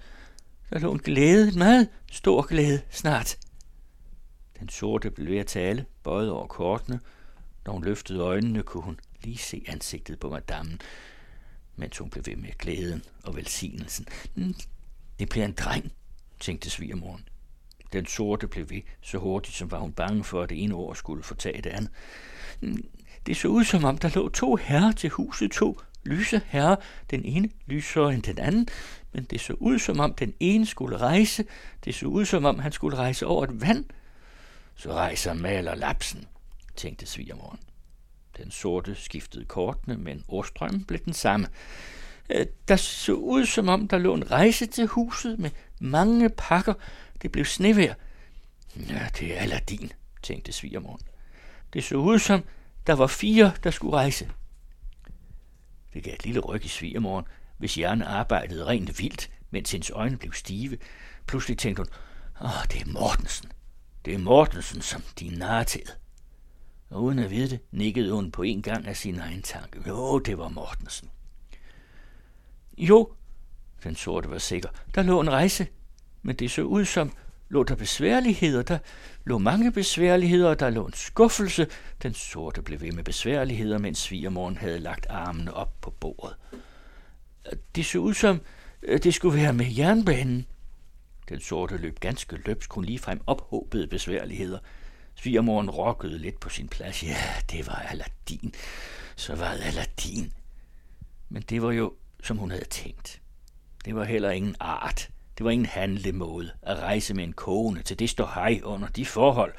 Der 0.70 0.79
lå 0.79 0.92
en 0.92 0.98
glæde, 0.98 1.48
en 1.48 1.59
meget 1.59 1.88
stor 2.12 2.42
glæde 2.42 2.81
snart. 2.90 3.38
Den 4.61 4.68
sorte 4.68 5.11
blev 5.11 5.29
ved 5.29 5.38
at 5.38 5.46
tale, 5.46 5.85
bøjet 6.03 6.31
over 6.31 6.46
kortene. 6.46 7.00
Når 7.66 7.72
hun 7.72 7.85
løftede 7.85 8.20
øjnene, 8.20 8.62
kunne 8.62 8.83
hun 8.83 9.00
lige 9.22 9.38
se 9.38 9.64
ansigtet 9.66 10.18
på 10.18 10.31
madammen, 10.31 10.81
mens 11.76 11.98
hun 11.98 12.11
blev 12.11 12.26
ved 12.26 12.37
med 12.37 12.59
glæden 12.59 13.03
og 13.24 13.37
velsignelsen. 13.37 14.07
Det 15.20 15.28
bliver 15.28 15.44
en 15.44 15.52
dreng, 15.52 15.92
tænkte 16.40 16.70
svigermoren. 16.70 17.28
Den 17.92 18.06
sorte 18.06 18.48
blev 18.48 18.70
ved, 18.70 18.80
så 19.02 19.18
hurtigt 19.18 19.56
som 19.56 19.70
var 19.70 19.78
hun 19.78 19.92
bange 19.92 20.24
for, 20.24 20.42
at 20.42 20.50
det 20.50 20.62
ene 20.64 20.74
ord 20.74 20.96
skulle 20.96 21.22
fortage 21.22 21.62
det 21.62 21.70
andet. 21.70 21.90
Mm, 22.61 22.88
det 23.26 23.37
så 23.37 23.48
ud 23.48 23.64
som 23.64 23.85
om, 23.85 23.98
der 23.98 24.11
lå 24.14 24.28
to 24.28 24.56
herrer 24.56 24.92
til 24.92 25.11
huset, 25.11 25.50
to 25.50 25.80
lyse 26.04 26.40
herrer, 26.46 26.76
den 27.11 27.24
ene 27.24 27.50
lysere 27.66 28.14
end 28.14 28.22
den 28.22 28.38
anden, 28.38 28.68
men 29.12 29.24
det 29.24 29.40
så 29.40 29.52
ud 29.52 29.78
som 29.78 30.00
om 30.00 30.14
den 30.14 30.35
ene 30.40 30.66
skulle 30.66 30.96
rejse, 30.96 31.44
det 31.85 31.94
så 31.94 32.06
ud 32.06 32.24
som 32.24 32.44
om 32.44 32.59
han 32.59 32.72
skulle 32.72 32.96
rejse 32.96 33.26
over 33.26 33.44
et 33.44 33.61
vand. 33.61 33.85
Så 34.76 34.92
rejser 34.92 35.35
maler 35.35 35.74
lapsen, 35.74 36.26
tænkte 36.76 37.06
svigermoren. 37.06 37.59
Den 38.37 38.50
sorte 38.50 38.94
skiftede 38.94 39.44
kortene, 39.44 39.96
men 39.96 40.24
ordstrømmen 40.28 40.85
blev 40.85 41.00
den 41.04 41.12
samme. 41.12 41.46
Øh, 42.35 42.47
der 42.69 42.77
så 42.77 43.12
ud 43.12 43.47
som 43.47 43.69
om, 43.69 43.88
der 43.88 43.99
lå 43.99 44.14
en 44.14 44.31
rejse 44.31 44.66
til 44.66 44.87
huset 44.87 45.38
med 45.38 45.51
mange 45.81 46.29
pakker. 46.29 46.75
Det 47.23 47.33
blev 47.33 47.45
snevejr. 47.45 47.95
Ja, 48.77 49.09
det 49.19 49.37
er 49.37 49.40
Aladdin, 49.40 49.93
tænkte 50.23 50.53
svigermoren. 50.53 51.01
Det 51.73 51.85
så 51.85 51.97
ud 51.97 52.19
som, 52.19 52.45
der 52.87 52.93
var 52.93 53.07
fire, 53.07 53.53
der 53.64 53.71
skulle 53.71 53.97
rejse. 53.97 54.31
Det 55.95 56.05
gav 56.05 56.14
et 56.14 56.25
lille 56.25 56.40
ryg 56.40 56.64
i 56.64 56.69
svigermoren, 56.69 57.25
hvis 57.59 57.75
hjernen 57.75 58.03
arbejdede 58.03 58.66
rent 58.66 58.99
vildt, 58.99 59.31
mens 59.51 59.73
hendes 59.73 59.90
øjne 59.90 60.16
blev 60.16 60.33
stive. 60.33 60.79
Pludselig 61.27 61.59
tænkte 61.59 61.81
hun, 61.81 61.88
åh, 62.47 62.64
det 62.73 62.81
er 62.81 62.87
Mortensen. 62.87 63.53
Det 64.05 64.14
er 64.14 64.19
Mortensen, 64.19 64.83
som 64.83 65.03
de 65.21 65.38
nartede. 65.38 65.93
Og 66.90 67.03
uden 67.03 67.19
at 67.19 67.31
vide 67.31 67.51
det, 67.51 67.61
nikkede 67.71 68.12
hun 68.12 68.31
på 68.31 68.43
en 68.43 68.62
gang 68.62 68.87
af 68.87 68.97
sin 68.97 69.21
egen 69.21 69.43
tanke. 69.43 69.88
Jo, 69.88 70.19
det 70.19 70.38
var 70.38 70.49
Mortensen. 70.49 71.11
Jo, 72.81 73.12
den 73.85 73.97
sorte 73.97 74.31
var 74.31 74.38
sikker. 74.38 74.69
Der 74.95 75.03
lå 75.03 75.21
en 75.21 75.31
rejse, 75.31 75.66
men 76.23 76.37
det 76.37 76.51
så 76.51 76.62
ud 76.62 76.85
som, 76.85 77.12
lå 77.49 77.62
der 77.62 77.75
besværligheder. 77.75 78.62
Der 78.62 78.79
lå 79.25 79.38
mange 79.38 79.73
besværligheder, 79.73 80.55
der 80.55 80.71
lå 80.71 80.87
en 80.87 80.93
skuffelse. 80.93 81.66
Den 82.03 82.14
sorte 82.14 82.62
blev 82.62 82.81
ved 82.81 82.93
med 82.93 83.05
besværligheder, 83.05 83.79
mens 83.79 83.99
svigermoren 83.99 84.57
havde 84.57 84.79
lagt 84.79 85.07
armene 85.11 85.55
op 85.55 85.81
på 85.81 85.90
bordet. 85.90 86.37
Det 87.75 87.87
så 87.87 87.99
ud 87.99 88.14
som, 88.14 88.40
øh, 88.83 89.03
det 89.03 89.14
skulle 89.14 89.43
være 89.43 89.53
med 89.53 89.66
jernbanen. 89.66 90.47
Den 91.29 91.40
sorte 91.40 91.77
løb 91.77 92.01
ganske 92.01 92.37
løbsk, 92.37 92.71
kun 92.71 92.99
frem 92.99 93.21
ophåbede 93.27 93.87
besværligheder. 93.87 94.59
Svigermoren 95.14 95.71
rokkede 95.71 96.19
lidt 96.19 96.40
på 96.40 96.49
sin 96.49 96.69
plads. 96.69 97.03
Ja, 97.03 97.16
det 97.51 97.66
var 97.66 97.87
Aladdin. 97.90 98.55
Så 99.16 99.35
var 99.35 99.53
det 99.53 99.62
Aladdin. 99.62 100.33
Men 101.29 101.43
det 101.43 101.62
var 101.62 101.73
jo, 101.73 101.93
som 102.22 102.37
hun 102.38 102.50
havde 102.50 102.64
tænkt. 102.64 103.20
Det 103.85 103.94
var 103.94 104.04
heller 104.04 104.30
ingen 104.30 104.56
art. 104.61 105.11
Det 105.38 105.44
var 105.44 105.50
ingen 105.50 105.66
handlemåde 105.66 106.52
at 106.62 106.78
rejse 106.78 107.14
med 107.14 107.24
en 107.24 107.33
kone 107.33 107.83
til 107.83 107.98
det 107.98 108.11
står 108.11 108.26
hej 108.26 108.61
under 108.64 108.88
de 108.88 109.06
forhold. 109.06 109.54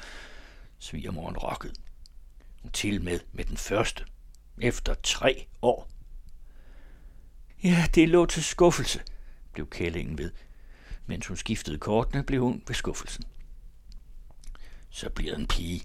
Svigermoren 0.78 1.36
rokkede. 1.36 1.74
Til 2.72 3.02
med 3.02 3.20
med 3.32 3.44
den 3.44 3.56
første. 3.56 4.04
Efter 4.58 4.94
tre 4.94 5.46
år. 5.62 5.88
Ja, 7.64 7.86
det 7.94 8.08
lå 8.08 8.26
til 8.26 8.44
skuffelse, 8.44 9.00
blev 9.52 9.70
kællingen 9.70 10.18
ved. 10.18 10.30
Mens 11.06 11.26
hun 11.26 11.36
skiftede 11.36 11.78
kortene, 11.78 12.22
blev 12.22 12.42
hun 12.42 12.62
ved 12.66 12.74
skuffelsen. 12.74 13.24
Så 14.90 15.10
bliver 15.10 15.36
en 15.36 15.46
pige, 15.46 15.82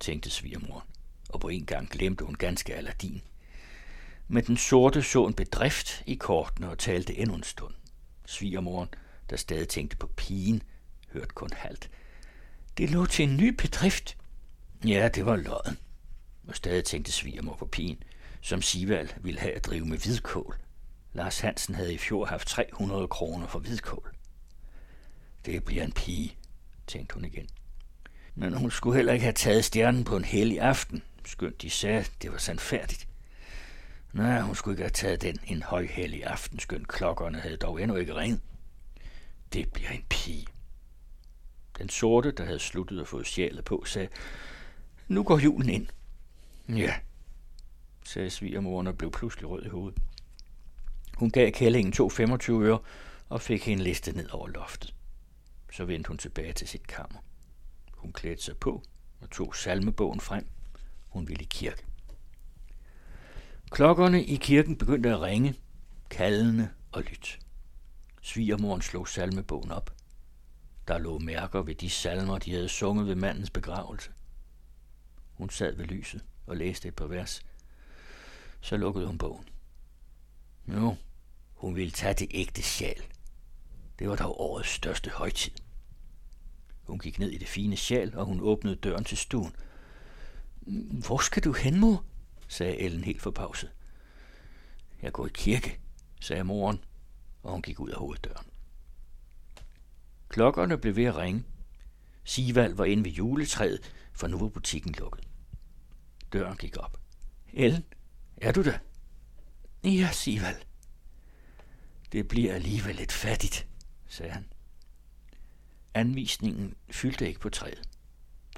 tænkte 0.00 0.30
svigermoren, 0.30 0.88
og 1.28 1.40
på 1.40 1.48
en 1.48 1.66
gang 1.66 1.90
glemte 1.90 2.24
hun 2.24 2.34
ganske 2.34 2.74
Aladdin. 2.74 3.22
Men 4.32 4.44
den 4.44 4.56
sorte 4.56 5.02
så 5.02 5.26
en 5.26 5.34
bedrift 5.34 6.02
i 6.06 6.14
kortene 6.14 6.70
og 6.70 6.78
talte 6.78 7.18
endnu 7.18 7.34
en 7.34 7.42
stund. 7.42 7.74
Svigermoren, 8.26 8.88
der 9.30 9.36
stadig 9.36 9.68
tænkte 9.68 9.96
på 9.96 10.06
pigen, 10.06 10.62
hørte 11.12 11.34
kun 11.34 11.50
halvt. 11.52 11.90
Det 12.78 12.90
lå 12.90 13.06
til 13.06 13.28
en 13.28 13.36
ny 13.36 13.48
bedrift. 13.48 14.16
Ja, 14.84 15.08
det 15.14 15.26
var 15.26 15.36
løgn. 15.36 15.78
Og 16.48 16.56
stadig 16.56 16.84
tænkte 16.84 17.12
svigermor 17.12 17.56
på 17.56 17.66
pigen, 17.66 18.02
som 18.40 18.62
Sival 18.62 19.12
ville 19.20 19.40
have 19.40 19.52
at 19.52 19.64
drive 19.64 19.86
med 19.86 19.98
hvidkål. 19.98 20.56
Lars 21.12 21.40
Hansen 21.40 21.74
havde 21.74 21.94
i 21.94 21.98
fjor 21.98 22.24
haft 22.24 22.48
300 22.48 23.08
kroner 23.08 23.46
for 23.46 23.58
hvidkål. 23.58 24.14
Det 25.44 25.64
bliver 25.64 25.84
en 25.84 25.92
pige, 25.92 26.36
tænkte 26.86 27.14
hun 27.14 27.24
igen. 27.24 27.48
Men 28.34 28.54
hun 28.54 28.70
skulle 28.70 28.96
heller 28.96 29.12
ikke 29.12 29.24
have 29.24 29.32
taget 29.32 29.64
stjernen 29.64 30.04
på 30.04 30.16
en 30.16 30.24
hellig 30.24 30.60
aften, 30.60 31.02
skønt 31.24 31.62
de 31.62 31.70
sagde, 31.70 32.04
det 32.22 32.32
var 32.32 32.38
sandfærdigt. 32.38 33.09
Nej, 34.12 34.40
hun 34.40 34.54
skulle 34.54 34.74
ikke 34.74 34.82
have 34.82 34.90
taget 34.90 35.22
den 35.22 35.38
en 35.44 35.62
højhellig 35.62 36.24
aftenskøn. 36.24 36.84
klokkerne 36.84 37.40
havde 37.40 37.56
dog 37.56 37.82
endnu 37.82 37.96
ikke 37.96 38.14
ringet. 38.14 38.40
Det 39.52 39.72
bliver 39.72 39.90
en 39.90 40.04
pige. 40.08 40.46
Den 41.78 41.88
sorte, 41.88 42.30
der 42.30 42.44
havde 42.44 42.58
sluttet 42.58 43.00
og 43.00 43.08
fået 43.08 43.26
sjælet 43.26 43.64
på, 43.64 43.84
sagde, 43.84 44.08
nu 45.08 45.22
går 45.22 45.38
julen 45.38 45.70
ind. 45.70 45.86
Ja, 46.68 46.94
sagde 48.04 48.30
svigermoren 48.30 48.86
og 48.86 48.98
blev 48.98 49.10
pludselig 49.10 49.48
rød 49.48 49.64
i 49.64 49.68
hovedet. 49.68 49.98
Hun 51.16 51.30
gav 51.30 51.52
kællingen 51.52 51.92
to 51.92 52.08
25 52.08 52.64
øre 52.64 52.78
og 53.28 53.40
fik 53.40 53.66
hende 53.66 53.84
listet 53.84 54.16
ned 54.16 54.30
over 54.30 54.48
loftet. 54.48 54.94
Så 55.72 55.84
vendte 55.84 56.08
hun 56.08 56.18
tilbage 56.18 56.52
til 56.52 56.68
sit 56.68 56.86
kammer. 56.86 57.18
Hun 57.92 58.12
klædte 58.12 58.42
sig 58.42 58.56
på 58.56 58.82
og 59.20 59.30
tog 59.30 59.56
salmebogen 59.56 60.20
frem. 60.20 60.46
Hun 61.08 61.28
ville 61.28 61.42
i 61.42 61.48
kirke. 61.50 61.82
Klokkerne 63.70 64.24
i 64.24 64.36
kirken 64.36 64.76
begyndte 64.76 65.10
at 65.10 65.20
ringe, 65.20 65.54
kaldende 66.10 66.68
og 66.92 67.02
lyt. 67.02 67.38
Svigermoren 68.22 68.82
slog 68.82 69.08
salmebogen 69.08 69.70
op. 69.70 69.94
Der 70.88 70.98
lå 70.98 71.18
mærker 71.18 71.62
ved 71.62 71.74
de 71.74 71.90
salmer, 71.90 72.38
de 72.38 72.52
havde 72.52 72.68
sunget 72.68 73.06
ved 73.06 73.14
mandens 73.14 73.50
begravelse. 73.50 74.10
Hun 75.32 75.50
sad 75.50 75.76
ved 75.76 75.84
lyset 75.84 76.24
og 76.46 76.56
læste 76.56 76.88
et 76.88 76.94
par 76.94 77.06
vers. 77.06 77.42
Så 78.60 78.76
lukkede 78.76 79.06
hun 79.06 79.18
bogen. 79.18 79.44
Nu, 80.66 80.96
hun 81.54 81.76
ville 81.76 81.90
tage 81.90 82.14
det 82.14 82.28
ægte 82.30 82.62
sjal. 82.62 83.02
Det 83.98 84.08
var 84.08 84.16
dog 84.16 84.40
årets 84.40 84.68
største 84.68 85.10
højtid. 85.10 85.52
Hun 86.82 86.98
gik 86.98 87.18
ned 87.18 87.30
i 87.30 87.38
det 87.38 87.48
fine 87.48 87.76
sjal, 87.76 88.16
og 88.16 88.26
hun 88.26 88.40
åbnede 88.40 88.76
døren 88.76 89.04
til 89.04 89.18
stuen. 89.18 89.56
Hvor 91.06 91.18
skal 91.18 91.44
du 91.44 91.52
hen, 91.52 91.80
mor? 91.80 92.04
Sagde 92.50 92.80
Ellen 92.80 93.04
helt 93.04 93.22
forpauset. 93.22 93.70
Jeg 95.02 95.12
går 95.12 95.26
i 95.26 95.30
kirke, 95.34 95.80
sagde 96.20 96.44
moren, 96.44 96.84
og 97.42 97.52
hun 97.52 97.62
gik 97.62 97.80
ud 97.80 97.90
af 97.90 97.96
hoveddøren. 97.98 98.46
Klokkerne 100.28 100.78
blev 100.78 100.96
ved 100.96 101.04
at 101.04 101.16
ringe. 101.16 101.44
Sivald 102.24 102.74
var 102.74 102.84
inde 102.84 103.04
ved 103.04 103.10
juletræet, 103.10 103.92
for 104.12 104.26
nu 104.26 104.38
var 104.38 104.48
butikken 104.48 104.94
lukket. 104.98 105.28
Døren 106.32 106.56
gik 106.56 106.76
op. 106.76 107.00
Ellen, 107.52 107.84
er 108.36 108.52
du 108.52 108.62
der? 108.62 108.78
Ja, 109.84 110.10
Sivald. 110.12 110.62
Det 112.12 112.28
bliver 112.28 112.54
alligevel 112.54 112.96
lidt 112.96 113.12
fattigt, 113.12 113.68
sagde 114.08 114.32
han. 114.32 114.46
Anvisningen 115.94 116.74
fyldte 116.90 117.28
ikke 117.28 117.40
på 117.40 117.50
træet. 117.50 117.88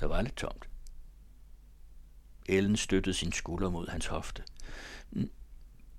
Der 0.01 0.07
var 0.07 0.23
lidt 0.23 0.37
tomt. 0.37 0.72
Ellen 2.47 2.77
støttede 2.77 3.15
sin 3.15 3.33
skulder 3.33 3.71
mod 3.71 3.89
hans 3.89 4.07
hofte. 4.07 4.43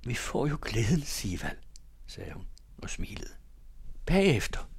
Vi 0.06 0.14
får 0.14 0.48
jo 0.48 0.58
glæden, 0.62 1.02
Sival, 1.02 1.58
sagde 2.08 2.34
hun 2.34 2.48
og 2.78 2.90
smilede. 2.90 3.34
Bagefter. 4.06 4.70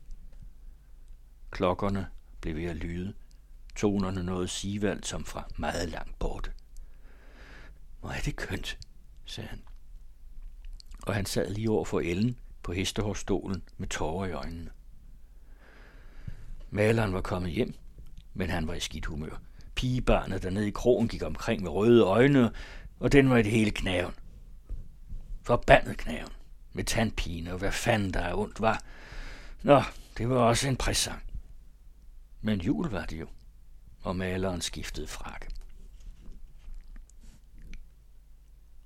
Klokkerne 1.51 2.07
blev 2.41 2.57
ved 2.57 2.65
at 2.65 2.77
lyde. 2.77 3.15
Tonerne 3.77 4.23
nåede 4.23 4.49
Sival 4.49 5.05
som 5.05 5.25
fra 5.25 5.49
meget 5.57 5.89
langt 5.89 6.19
borte. 6.19 6.53
Hvor 8.01 8.11
er 8.11 8.21
det 8.21 8.37
kønt, 8.37 8.79
sagde 9.25 9.49
han. 9.49 9.63
Og 11.03 11.15
han 11.15 11.27
sad 11.27 11.51
lige 11.51 11.71
over 11.71 11.85
for 11.85 12.01
Ellen 12.01 12.39
på 12.63 12.73
hestehårstolen 12.73 13.63
med 13.77 13.89
tårer 13.89 14.27
i 14.27 14.33
øjnene. 14.33 14.71
Maleren 16.71 17.13
var 17.13 17.21
kommet 17.21 17.53
hjem, 17.53 17.75
men 18.35 18.51
han 18.51 18.67
var 18.67 18.75
i 18.75 18.81
skidt 18.81 19.07
humør. 19.07 19.41
Pigebarnet 19.75 20.43
dernede 20.43 20.69
i 20.69 20.71
krogen 20.71 21.09
gik 21.09 21.23
omkring 21.23 21.63
med 21.63 21.71
røde 21.71 22.03
øjne, 22.03 22.53
og 23.01 23.13
den 23.13 23.31
var 23.31 23.37
i 23.37 23.43
det 23.43 23.53
hele 23.53 23.71
knaven. 23.71 24.15
Forbandet 25.43 25.97
knaven. 25.97 26.33
Med 26.73 26.85
tandpine 26.85 27.53
og 27.53 27.59
hvad 27.59 27.73
fanden 27.73 28.15
der 28.15 28.21
er 28.21 28.35
ondt 28.35 28.61
var. 28.61 28.83
Nå, 29.63 29.83
det 30.19 30.29
var 30.29 30.37
også 30.37 30.69
en 30.69 30.77
præsang. 30.77 31.23
Men 32.41 32.61
jul 32.61 32.89
var 32.89 33.05
det 33.05 33.21
jo, 33.21 33.27
og 34.01 34.17
maleren 34.17 34.61
skiftede 34.61 35.07
frakke. 35.07 35.47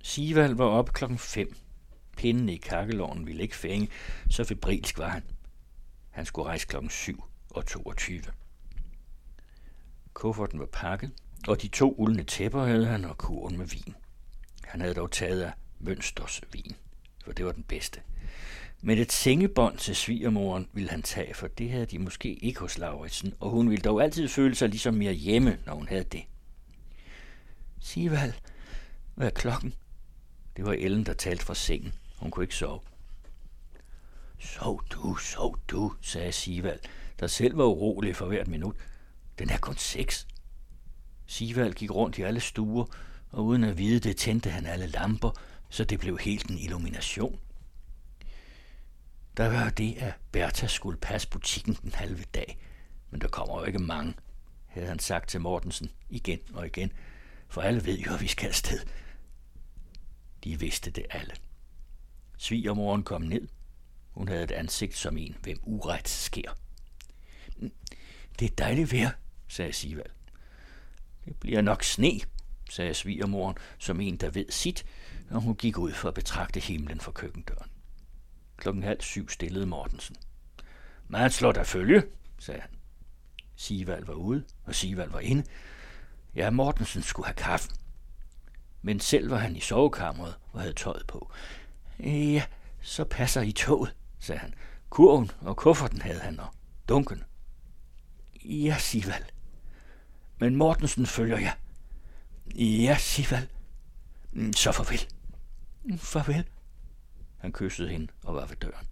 Sivald 0.01 0.55
var 0.55 0.65
op 0.65 0.93
klokken 0.93 1.17
5. 1.17 1.55
Pinden 2.17 2.49
i 2.49 2.57
kakkeloven 2.57 3.27
ville 3.27 3.41
ikke 3.41 3.55
fænge, 3.55 3.89
så 4.29 4.43
febrilsk 4.43 4.97
var 4.97 5.09
han. 5.09 5.23
Han 6.09 6.25
skulle 6.25 6.47
rejse 6.47 6.67
klokken 6.67 6.89
7 6.89 7.23
og 7.49 7.65
22. 7.65 8.21
Kufferten 10.19 10.59
var 10.59 10.65
pakket, 10.65 11.11
og 11.47 11.61
de 11.61 11.67
to 11.67 11.95
uldne 11.97 12.23
tæpper 12.23 12.65
havde 12.65 12.85
han 12.85 13.05
og 13.05 13.17
kurven 13.17 13.57
med 13.57 13.65
vin. 13.65 13.95
Han 14.63 14.81
havde 14.81 14.93
dog 14.93 15.11
taget 15.11 15.41
af 15.41 15.51
Mønsters 15.79 16.41
vin, 16.53 16.75
for 17.25 17.31
det 17.31 17.45
var 17.45 17.51
den 17.51 17.63
bedste. 17.63 18.01
Men 18.81 18.97
et 18.97 19.11
sengebånd 19.11 19.77
til 19.77 19.95
svigermoren 19.95 20.67
ville 20.73 20.89
han 20.89 21.01
tage, 21.01 21.33
for 21.33 21.47
det 21.47 21.71
havde 21.71 21.85
de 21.85 21.99
måske 21.99 22.33
ikke 22.33 22.59
hos 22.59 22.77
Lauritsen, 22.77 23.33
og 23.39 23.49
hun 23.49 23.69
ville 23.69 23.81
dog 23.81 24.03
altid 24.03 24.27
føle 24.27 24.55
sig 24.55 24.69
ligesom 24.69 24.93
mere 24.93 25.13
hjemme, 25.13 25.59
når 25.65 25.75
hun 25.75 25.87
havde 25.87 26.03
det. 26.03 26.23
Sigvald, 27.79 28.33
hvad 29.15 29.27
er 29.27 29.31
klokken? 29.31 29.73
Det 30.57 30.65
var 30.65 30.73
Ellen, 30.73 31.05
der 31.05 31.13
talte 31.13 31.45
fra 31.45 31.55
sengen. 31.55 31.93
Hun 32.17 32.31
kunne 32.31 32.43
ikke 32.43 32.55
sove. 32.55 32.79
Sov 34.39 34.83
du, 34.89 35.15
sov 35.15 35.59
du, 35.67 35.93
sagde 36.01 36.31
Sivald, 36.31 36.79
der 37.19 37.27
selv 37.27 37.57
var 37.57 37.65
urolig 37.65 38.15
for 38.15 38.25
hvert 38.25 38.47
minut. 38.47 38.75
Den 39.39 39.49
er 39.49 39.57
kun 39.57 39.77
seks. 39.77 40.27
Sivald 41.25 41.73
gik 41.73 41.91
rundt 41.91 42.17
i 42.17 42.21
alle 42.21 42.39
stuer, 42.39 42.85
og 43.31 43.45
uden 43.45 43.63
at 43.63 43.77
vide 43.77 43.99
det, 43.99 44.17
tændte 44.17 44.49
han 44.49 44.65
alle 44.65 44.87
lamper, 44.87 45.31
så 45.69 45.83
det 45.83 45.99
blev 45.99 46.17
helt 46.17 46.49
en 46.49 46.57
illumination. 46.57 47.39
Der 49.37 49.49
var 49.49 49.69
det, 49.69 49.97
at 49.97 50.13
Bertha 50.31 50.67
skulle 50.67 50.97
passe 50.97 51.29
butikken 51.29 51.73
den 51.73 51.91
halve 51.91 52.23
dag, 52.23 52.57
men 53.11 53.21
der 53.21 53.27
kommer 53.27 53.59
jo 53.59 53.65
ikke 53.65 53.79
mange, 53.79 54.13
havde 54.67 54.87
han 54.87 54.99
sagt 54.99 55.29
til 55.29 55.41
Mortensen 55.41 55.91
igen 56.09 56.39
og 56.53 56.65
igen, 56.65 56.91
for 57.47 57.61
alle 57.61 57.85
ved 57.85 57.97
jo, 57.97 58.13
at 58.13 58.21
vi 58.21 58.27
skal 58.27 58.47
afsted. 58.47 58.79
De 60.43 60.59
vidste 60.59 60.91
det 60.91 61.05
alle. 61.09 61.33
Svigermoren 62.37 63.03
kom 63.03 63.21
ned. 63.21 63.47
Hun 64.11 64.27
havde 64.27 64.43
et 64.43 64.51
ansigt 64.51 64.97
som 64.97 65.17
en, 65.17 65.35
hvem 65.41 65.59
uret 65.63 66.07
sker. 66.07 66.51
Mm, 67.57 67.71
det 68.39 68.51
er 68.51 68.55
dejligt 68.55 68.91
vejr, 68.91 69.11
sagde 69.49 69.73
Sivald. 69.73 70.11
Det 71.25 71.35
bliver 71.39 71.61
nok 71.61 71.83
sne, 71.83 72.19
sagde 72.69 72.93
svigermoren, 72.93 73.57
som 73.77 74.01
en, 74.01 74.17
der 74.17 74.29
ved 74.29 74.45
sit, 74.49 74.85
når 75.29 75.39
hun 75.39 75.55
gik 75.55 75.77
ud 75.77 75.91
for 75.91 76.07
at 76.07 76.13
betragte 76.13 76.59
himlen 76.59 76.99
fra 76.99 77.11
køkkendøren. 77.11 77.69
Klokken 78.57 78.83
halv 78.83 79.01
syv 79.01 79.29
stillede 79.29 79.65
Mortensen. 79.65 80.15
Man 81.07 81.31
slår 81.31 81.51
der 81.51 81.63
følge, 81.63 82.03
sagde 82.39 82.61
han. 82.61 82.69
Sivald 83.55 84.05
var 84.05 84.13
ude, 84.13 84.43
og 84.65 84.75
Sivald 84.75 85.09
var 85.09 85.19
inde. 85.19 85.43
Ja, 86.35 86.49
Mortensen 86.49 87.01
skulle 87.01 87.25
have 87.25 87.35
kaffe. 87.35 87.69
Men 88.81 88.99
selv 88.99 89.31
var 89.31 89.37
han 89.37 89.55
i 89.55 89.59
sovekammeret 89.59 90.35
og 90.51 90.61
havde 90.61 90.73
tøjet 90.73 91.07
på. 91.07 91.31
Ja, 91.99 92.43
så 92.81 93.03
passer 93.03 93.41
I 93.41 93.51
toget, 93.51 93.95
sagde 94.19 94.39
han. 94.39 94.53
Kurven 94.89 95.31
og 95.41 95.57
kufferten 95.57 96.01
havde 96.01 96.19
han, 96.19 96.39
og 96.39 96.47
dunken. 96.89 97.23
Ja, 98.45 98.77
Sivald. 98.79 99.23
Men 100.39 100.55
Mortensen 100.55 101.05
følger 101.05 101.37
jeg. 101.37 101.53
Ja, 102.55 102.97
Sivald. 102.99 103.47
Mm, 104.31 104.53
så 104.53 104.71
farvel. 104.71 105.07
Mm, 105.83 105.97
farvel. 105.97 106.45
Han 107.37 107.53
kyssede 107.53 107.89
hende 107.89 108.07
og 108.23 108.35
var 108.35 108.45
ved 108.45 108.55
døren. 108.55 108.87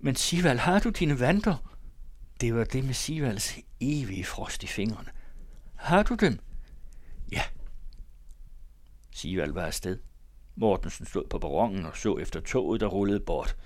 Men 0.00 0.16
Sival, 0.16 0.58
har 0.58 0.78
du 0.78 0.90
dine 0.90 1.20
vanter? 1.20 1.56
Det 2.40 2.54
var 2.54 2.64
det 2.64 2.84
med 2.84 2.94
Sivals 2.94 3.58
evige 3.80 4.24
frost 4.24 4.64
i 4.64 4.66
fingrene. 4.66 5.10
Har 5.74 6.02
du 6.02 6.14
dem? 6.14 6.38
Ja. 7.32 7.42
Sival 9.10 9.50
var 9.50 9.66
afsted. 9.66 9.98
Mortensen 10.56 11.06
stod 11.06 11.24
på 11.30 11.38
perronen 11.38 11.86
og 11.86 11.96
så 11.96 12.16
efter 12.16 12.40
toget, 12.40 12.80
der 12.80 12.86
rullede 12.86 13.20
bort. 13.20 13.56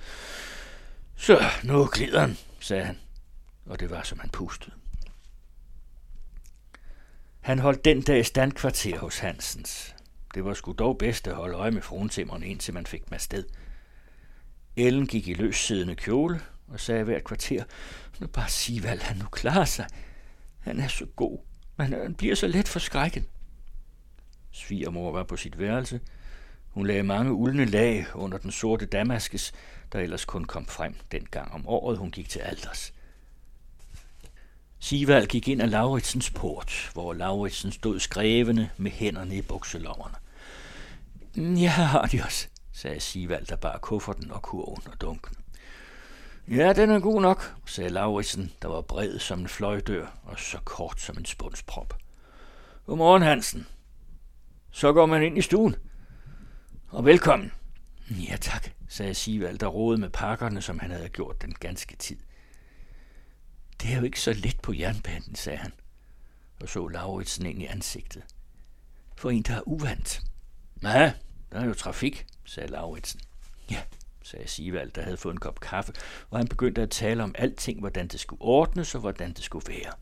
Så 1.16 1.38
nu 1.64 1.88
glider 1.92 2.20
han, 2.20 2.36
sagde 2.60 2.84
han, 2.84 2.98
og 3.66 3.80
det 3.80 3.90
var 3.90 4.02
som 4.02 4.18
han 4.18 4.30
pustede. 4.30 4.81
Han 7.42 7.58
holdt 7.58 7.84
den 7.84 8.02
dag 8.02 8.26
standkvarter 8.26 8.98
hos 8.98 9.18
Hansens. 9.18 9.94
Det 10.34 10.44
var 10.44 10.54
sgu 10.54 10.72
dog 10.72 10.98
bedst 10.98 11.28
at 11.28 11.34
holde 11.34 11.56
øje 11.56 11.70
med 11.70 11.82
fruentimmerne, 11.82 12.46
indtil 12.46 12.74
man 12.74 12.86
fik 12.86 13.04
dem 13.08 13.14
afsted. 13.14 13.44
Ellen 14.76 15.06
gik 15.06 15.28
i 15.28 15.34
løssiddende 15.34 15.94
kjole 15.94 16.40
og 16.68 16.80
sagde 16.80 17.04
hvert 17.04 17.24
kvarter, 17.24 17.64
nu 18.20 18.26
bare 18.26 18.48
sig, 18.48 18.80
hvad 18.80 18.98
han 18.98 19.16
nu 19.16 19.24
klarer 19.24 19.64
sig. 19.64 19.86
Han 20.60 20.80
er 20.80 20.88
så 20.88 21.06
god, 21.16 21.38
men 21.76 21.92
han 21.92 22.14
bliver 22.14 22.34
så 22.34 22.46
let 22.46 22.68
forskrækket. 22.68 23.24
Svigermor 24.52 25.12
var 25.12 25.24
på 25.24 25.36
sit 25.36 25.58
værelse. 25.58 26.00
Hun 26.68 26.86
lagde 26.86 27.02
mange 27.02 27.32
uldne 27.32 27.64
lag 27.64 28.06
under 28.14 28.38
den 28.38 28.50
sorte 28.50 28.86
damaskes, 28.86 29.52
der 29.92 29.98
ellers 29.98 30.24
kun 30.24 30.44
kom 30.44 30.66
frem 30.66 30.94
den 31.12 31.26
gang 31.30 31.52
om 31.52 31.68
året, 31.68 31.98
hun 31.98 32.10
gik 32.10 32.28
til 32.28 32.40
alders. 32.40 32.92
Sivald 34.82 35.26
gik 35.26 35.48
ind 35.48 35.62
ad 35.62 35.68
Lauritsens 35.68 36.30
port, 36.30 36.90
hvor 36.92 37.12
Lauritsen 37.12 37.72
stod 37.72 38.00
skrevende 38.00 38.70
med 38.76 38.90
hænderne 38.90 39.36
i 39.36 39.42
bukselommerne. 39.42 40.14
Ja, 41.36 42.02
adios, 42.04 42.48
sagde 42.72 43.00
Sivald, 43.00 43.46
der 43.46 43.56
bar 43.56 43.78
kufferten 43.78 44.30
og 44.30 44.42
kurven 44.42 44.82
og 44.86 45.00
dunken. 45.00 45.36
Ja, 46.48 46.72
den 46.72 46.90
er 46.90 47.00
god 47.00 47.20
nok, 47.20 47.54
sagde 47.66 47.90
Lauritsen, 47.90 48.52
der 48.62 48.68
var 48.68 48.80
bred 48.80 49.18
som 49.18 49.40
en 49.40 49.48
fløjdør 49.48 50.06
og 50.24 50.38
så 50.38 50.58
kort 50.64 51.00
som 51.00 51.18
en 51.18 51.24
spunsprop. 51.24 51.98
Godmorgen, 52.86 53.22
Hansen. 53.22 53.66
Så 54.70 54.92
går 54.92 55.06
man 55.06 55.22
ind 55.22 55.38
i 55.38 55.42
stuen. 55.42 55.76
Og 56.88 57.04
velkommen. 57.04 57.52
Ja, 58.10 58.36
tak, 58.36 58.70
sagde 58.88 59.14
Sivald, 59.14 59.58
der 59.58 59.66
rådede 59.66 60.00
med 60.00 60.10
pakkerne, 60.10 60.62
som 60.62 60.78
han 60.78 60.90
havde 60.90 61.08
gjort 61.08 61.42
den 61.42 61.52
ganske 61.60 61.96
tid. 61.96 62.16
Det 63.82 63.92
er 63.92 63.98
jo 63.98 64.04
ikke 64.04 64.20
så 64.20 64.32
let 64.32 64.60
på 64.60 64.72
jernbanen, 64.72 65.34
sagde 65.34 65.58
han, 65.58 65.72
og 66.60 66.68
så 66.68 66.88
Lauritsen 66.88 67.46
ind 67.46 67.62
i 67.62 67.66
ansigtet. 67.66 68.22
For 69.16 69.30
en, 69.30 69.42
der 69.42 69.54
er 69.54 69.68
uvant. 69.68 70.22
Ja, 70.82 71.12
der 71.52 71.60
er 71.60 71.64
jo 71.64 71.74
trafik, 71.74 72.26
sagde 72.44 72.70
Lauritsen. 72.70 73.20
Ja, 73.70 73.82
sagde 74.22 74.48
Sivald, 74.48 74.90
der 74.90 75.02
havde 75.02 75.16
fået 75.16 75.32
en 75.32 75.40
kop 75.40 75.60
kaffe, 75.60 75.92
og 76.30 76.38
han 76.38 76.48
begyndte 76.48 76.82
at 76.82 76.90
tale 76.90 77.22
om 77.22 77.34
alting, 77.38 77.80
hvordan 77.80 78.08
det 78.08 78.20
skulle 78.20 78.42
ordnes 78.42 78.94
og 78.94 79.00
hvordan 79.00 79.32
det 79.32 79.44
skulle 79.44 79.68
være. 79.68 79.92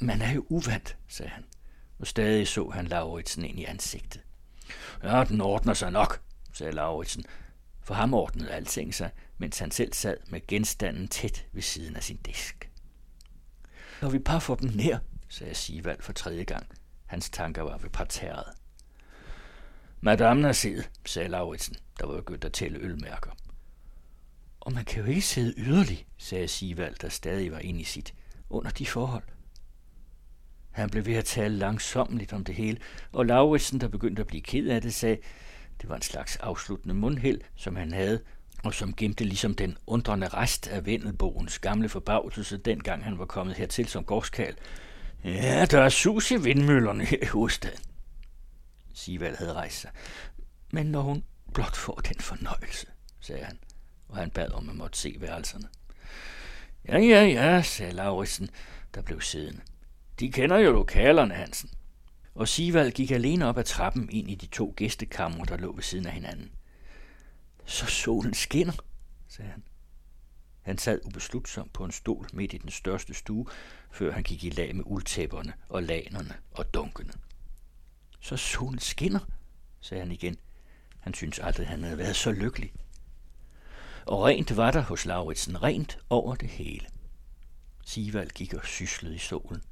Man 0.00 0.22
er 0.22 0.32
jo 0.32 0.46
uvant, 0.48 0.96
sagde 1.08 1.30
han, 1.30 1.44
og 1.98 2.06
stadig 2.06 2.48
så 2.48 2.68
han 2.68 2.86
Lauritsen 2.86 3.44
ind 3.44 3.60
i 3.60 3.64
ansigtet. 3.64 4.20
Ja, 5.02 5.24
den 5.24 5.40
ordner 5.40 5.74
sig 5.74 5.90
nok, 5.90 6.20
sagde 6.52 6.72
Lauritsen, 6.72 7.24
for 7.82 7.94
ham 7.94 8.14
ordnede 8.14 8.50
alting 8.50 8.94
sig, 8.94 9.10
mens 9.38 9.58
han 9.58 9.70
selv 9.70 9.92
sad 9.92 10.16
med 10.26 10.46
genstanden 10.46 11.08
tæt 11.08 11.46
ved 11.52 11.62
siden 11.62 11.96
af 11.96 12.02
sin 12.02 12.16
disk. 12.16 12.70
Når 14.02 14.10
vi 14.10 14.18
bare 14.18 14.40
får 14.40 14.54
dem 14.54 14.70
ned, 14.74 14.98
sagde 15.28 15.54
Sivald 15.54 16.02
for 16.02 16.12
tredje 16.12 16.44
gang. 16.44 16.66
Hans 17.06 17.30
tanker 17.30 17.62
var 17.62 17.78
ved 17.78 17.90
parterret. 17.90 18.44
Madame 20.00 20.42
har 20.42 20.52
siddet, 20.52 20.90
sagde 21.06 21.28
Lauritsen, 21.28 21.76
der 22.00 22.06
var 22.06 22.16
begyndt 22.16 22.44
at 22.44 22.52
tælle 22.52 22.78
ølmærker. 22.78 23.30
Og 24.60 24.72
man 24.72 24.84
kan 24.84 25.02
jo 25.02 25.08
ikke 25.08 25.22
sidde 25.22 25.54
yderligt, 25.56 26.06
sagde 26.18 26.48
Sivald, 26.48 26.94
der 26.94 27.08
stadig 27.08 27.52
var 27.52 27.58
inde 27.58 27.80
i 27.80 27.84
sit, 27.84 28.14
under 28.50 28.70
de 28.70 28.86
forhold. 28.86 29.22
Han 30.70 30.90
blev 30.90 31.06
ved 31.06 31.14
at 31.14 31.24
tale 31.24 31.56
langsomligt 31.56 32.32
om 32.32 32.44
det 32.44 32.54
hele, 32.54 32.78
og 33.12 33.26
Lauritsen, 33.26 33.80
der 33.80 33.88
begyndte 33.88 34.20
at 34.20 34.26
blive 34.26 34.42
ked 34.42 34.68
af 34.68 34.82
det, 34.82 34.94
sagde, 34.94 35.18
det 35.80 35.88
var 35.88 35.96
en 35.96 36.02
slags 36.02 36.36
afsluttende 36.36 36.94
mundhæld, 36.94 37.40
som 37.56 37.76
han 37.76 37.92
havde, 37.92 38.20
og 38.64 38.74
som 38.74 38.94
gemte 38.94 39.24
ligesom 39.24 39.54
den 39.54 39.76
undrende 39.86 40.28
rest 40.28 40.68
af 40.68 40.86
Vendelbogens 40.86 41.58
gamle 41.58 41.88
forbavselse, 41.88 42.56
dengang 42.56 43.04
han 43.04 43.18
var 43.18 43.26
kommet 43.26 43.56
hertil 43.56 43.88
som 43.88 44.04
gårdskal. 44.04 44.56
Ja, 45.24 45.64
der 45.64 45.80
er 45.80 45.88
sus 45.88 46.30
i 46.30 46.36
vindmøllerne 46.36 47.04
her 47.04 47.18
i 47.22 47.26
hovedstaden. 47.26 47.80
Sivald 48.94 49.36
havde 49.36 49.52
rejst 49.52 49.80
sig. 49.80 49.90
Men 50.72 50.86
når 50.86 51.00
hun 51.00 51.24
blot 51.54 51.76
får 51.76 51.94
den 51.94 52.20
fornøjelse, 52.20 52.86
sagde 53.20 53.44
han, 53.44 53.58
og 54.08 54.16
han 54.16 54.30
bad 54.30 54.52
om 54.52 54.68
at 54.68 54.76
måtte 54.76 54.98
se 54.98 55.16
værelserne. 55.20 55.68
Ja, 56.88 56.98
ja, 56.98 57.24
ja, 57.24 57.62
sagde 57.62 57.92
Lauritsen, 57.92 58.50
der 58.94 59.02
blev 59.02 59.20
siddende. 59.20 59.60
De 60.20 60.32
kender 60.32 60.58
jo 60.58 60.72
lokalerne, 60.72 61.34
Hansen. 61.34 61.70
Og 62.34 62.48
Sivald 62.48 62.92
gik 62.92 63.10
alene 63.10 63.46
op 63.46 63.58
ad 63.58 63.64
trappen 63.64 64.08
ind 64.12 64.30
i 64.30 64.34
de 64.34 64.46
to 64.46 64.74
gæstekammer, 64.76 65.44
der 65.44 65.56
lå 65.56 65.72
ved 65.72 65.82
siden 65.82 66.06
af 66.06 66.12
hinanden. 66.12 66.50
Så 67.66 67.86
solen 67.86 68.34
skinner, 68.34 68.72
sagde 69.28 69.50
han. 69.50 69.62
Han 70.62 70.78
sad 70.78 71.00
ubeslutsom 71.04 71.68
på 71.68 71.84
en 71.84 71.92
stol 71.92 72.28
midt 72.32 72.52
i 72.52 72.58
den 72.58 72.70
største 72.70 73.14
stue, 73.14 73.46
før 73.90 74.12
han 74.12 74.22
gik 74.22 74.44
i 74.44 74.50
lag 74.50 74.76
med 74.76 74.84
uldtæpperne 74.86 75.52
og 75.68 75.82
lanerne 75.82 76.34
og 76.50 76.74
dunkene. 76.74 77.12
Så 78.20 78.36
solen 78.36 78.78
skinner, 78.78 79.20
sagde 79.80 80.02
han 80.02 80.12
igen. 80.12 80.36
Han 81.00 81.14
syntes 81.14 81.38
aldrig, 81.38 81.68
han 81.68 81.82
havde 81.82 81.98
været 81.98 82.16
så 82.16 82.32
lykkelig. 82.32 82.72
Og 84.06 84.24
rent 84.24 84.56
var 84.56 84.70
der 84.70 84.80
hos 84.80 85.06
Lauritsen, 85.06 85.62
rent 85.62 85.98
over 86.10 86.34
det 86.34 86.48
hele. 86.48 86.86
Sivald 87.84 88.30
gik 88.30 88.54
og 88.54 88.64
syslede 88.64 89.14
i 89.14 89.18
solen. 89.18 89.62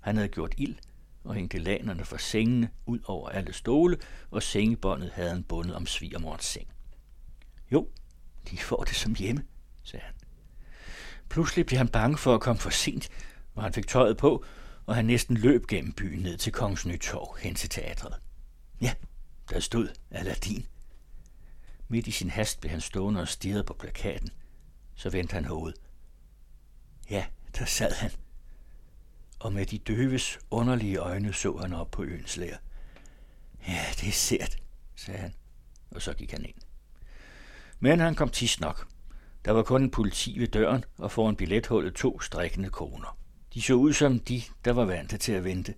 Han 0.00 0.16
havde 0.16 0.28
gjort 0.28 0.54
ild 0.56 0.76
og 1.24 1.34
hængte 1.34 1.58
lanerne 1.58 2.04
fra 2.04 2.18
sengene 2.18 2.70
ud 2.86 2.98
over 3.04 3.28
alle 3.28 3.52
stole, 3.52 3.98
og 4.30 4.42
sengebåndet 4.42 5.10
havde 5.12 5.28
han 5.28 5.42
bundet 5.42 5.74
om 5.74 5.86
svigermors 5.86 6.44
seng. 6.44 6.68
Jo, 7.72 7.88
de 8.50 8.58
får 8.58 8.84
det 8.84 8.96
som 8.96 9.14
hjemme, 9.14 9.44
sagde 9.82 10.04
han. 10.04 10.14
Pludselig 11.28 11.66
blev 11.66 11.78
han 11.78 11.88
bange 11.88 12.18
for 12.18 12.34
at 12.34 12.40
komme 12.40 12.60
for 12.60 12.70
sent, 12.70 13.08
hvor 13.52 13.62
han 13.62 13.72
fik 13.72 13.88
tøjet 13.88 14.16
på, 14.16 14.44
og 14.86 14.94
han 14.94 15.04
næsten 15.04 15.36
løb 15.36 15.66
gennem 15.66 15.92
byen 15.92 16.18
ned 16.18 16.36
til 16.36 16.52
Kongens 16.52 16.86
Nytorv 16.86 17.36
hen 17.40 17.54
til 17.54 17.70
teatret. 17.70 18.14
Ja, 18.80 18.94
der 19.50 19.60
stod 19.60 19.88
Aladdin. 20.10 20.66
Midt 21.88 22.06
i 22.06 22.10
sin 22.10 22.30
hast 22.30 22.60
blev 22.60 22.70
han 22.70 22.80
stående 22.80 23.20
og 23.20 23.28
stirrede 23.28 23.64
på 23.64 23.74
plakaten. 23.74 24.30
Så 24.94 25.10
vendte 25.10 25.34
han 25.34 25.44
hovedet. 25.44 25.80
Ja, 27.10 27.26
der 27.58 27.64
sad 27.64 27.92
han. 27.94 28.10
Og 29.44 29.52
med 29.52 29.66
de 29.66 29.78
døves 29.78 30.38
underlige 30.50 30.96
øjne 30.96 31.32
så 31.32 31.56
han 31.56 31.72
op 31.72 31.90
på 31.90 32.02
øens 32.02 32.36
lær. 32.36 32.56
Ja, 33.68 33.84
det 34.00 34.08
er 34.08 34.12
sært, 34.12 34.56
sagde 34.96 35.20
han, 35.20 35.34
og 35.90 36.02
så 36.02 36.14
gik 36.14 36.30
han 36.30 36.44
ind. 36.44 36.54
Men 37.80 38.00
han 38.00 38.14
kom 38.14 38.28
tis 38.28 38.60
nok. 38.60 38.88
Der 39.44 39.52
var 39.52 39.62
kun 39.62 39.82
en 39.82 39.90
politi 39.90 40.38
ved 40.38 40.48
døren, 40.48 40.84
og 40.98 41.12
foran 41.12 41.36
billethullet 41.36 41.94
to 41.94 42.20
strikkende 42.20 42.70
koner. 42.70 43.18
De 43.54 43.62
så 43.62 43.74
ud 43.74 43.92
som 43.92 44.18
de, 44.18 44.42
der 44.64 44.72
var 44.72 44.84
vant 44.84 45.20
til 45.20 45.32
at 45.32 45.44
vente. 45.44 45.74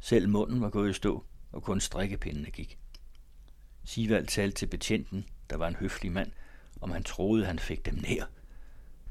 Selv 0.00 0.28
munden 0.28 0.60
var 0.60 0.70
gået 0.70 0.90
i 0.90 0.92
stå, 0.92 1.24
og 1.52 1.62
kun 1.62 1.80
strikkepindene 1.80 2.50
gik. 2.50 2.78
Sivald 3.84 4.26
talte 4.26 4.56
til 4.56 4.66
betjenten, 4.66 5.24
der 5.50 5.56
var 5.56 5.68
en 5.68 5.76
høflig 5.76 6.12
mand, 6.12 6.32
om 6.80 6.90
han 6.90 7.02
troede, 7.02 7.46
han 7.46 7.58
fik 7.58 7.86
dem 7.86 7.94
nær. 7.94 8.24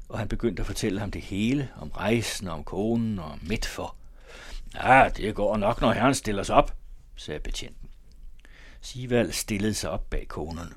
Og 0.08 0.18
han 0.18 0.28
begyndte 0.28 0.60
at 0.60 0.66
fortælle 0.66 1.00
ham 1.00 1.10
det 1.10 1.22
hele, 1.22 1.70
om 1.76 1.90
rejsen, 1.90 2.48
om 2.48 2.64
konen 2.64 3.18
og 3.18 3.38
midt 3.42 3.66
for. 3.66 3.96
Ja, 4.74 5.08
det 5.16 5.34
går 5.34 5.56
nok, 5.56 5.80
når 5.80 5.92
herren 5.92 6.14
stiller 6.14 6.42
sig 6.42 6.56
op, 6.56 6.76
sagde 7.16 7.40
betjenten. 7.40 7.88
Sivald 8.80 9.32
stillede 9.32 9.74
sig 9.74 9.90
op 9.90 10.10
bag 10.10 10.28
konerne. 10.28 10.74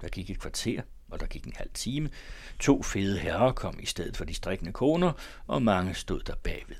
Der 0.00 0.08
gik 0.08 0.30
et 0.30 0.40
kvarter, 0.40 0.82
og 1.10 1.20
der 1.20 1.26
gik 1.26 1.44
en 1.44 1.52
halv 1.56 1.70
time. 1.74 2.10
To 2.58 2.82
fede 2.82 3.18
herrer 3.18 3.52
kom 3.52 3.80
i 3.80 3.86
stedet 3.86 4.16
for 4.16 4.24
de 4.24 4.34
strikkende 4.34 4.72
koner, 4.72 5.12
og 5.46 5.62
mange 5.62 5.94
stod 5.94 6.20
der 6.20 6.34
bagved. 6.34 6.76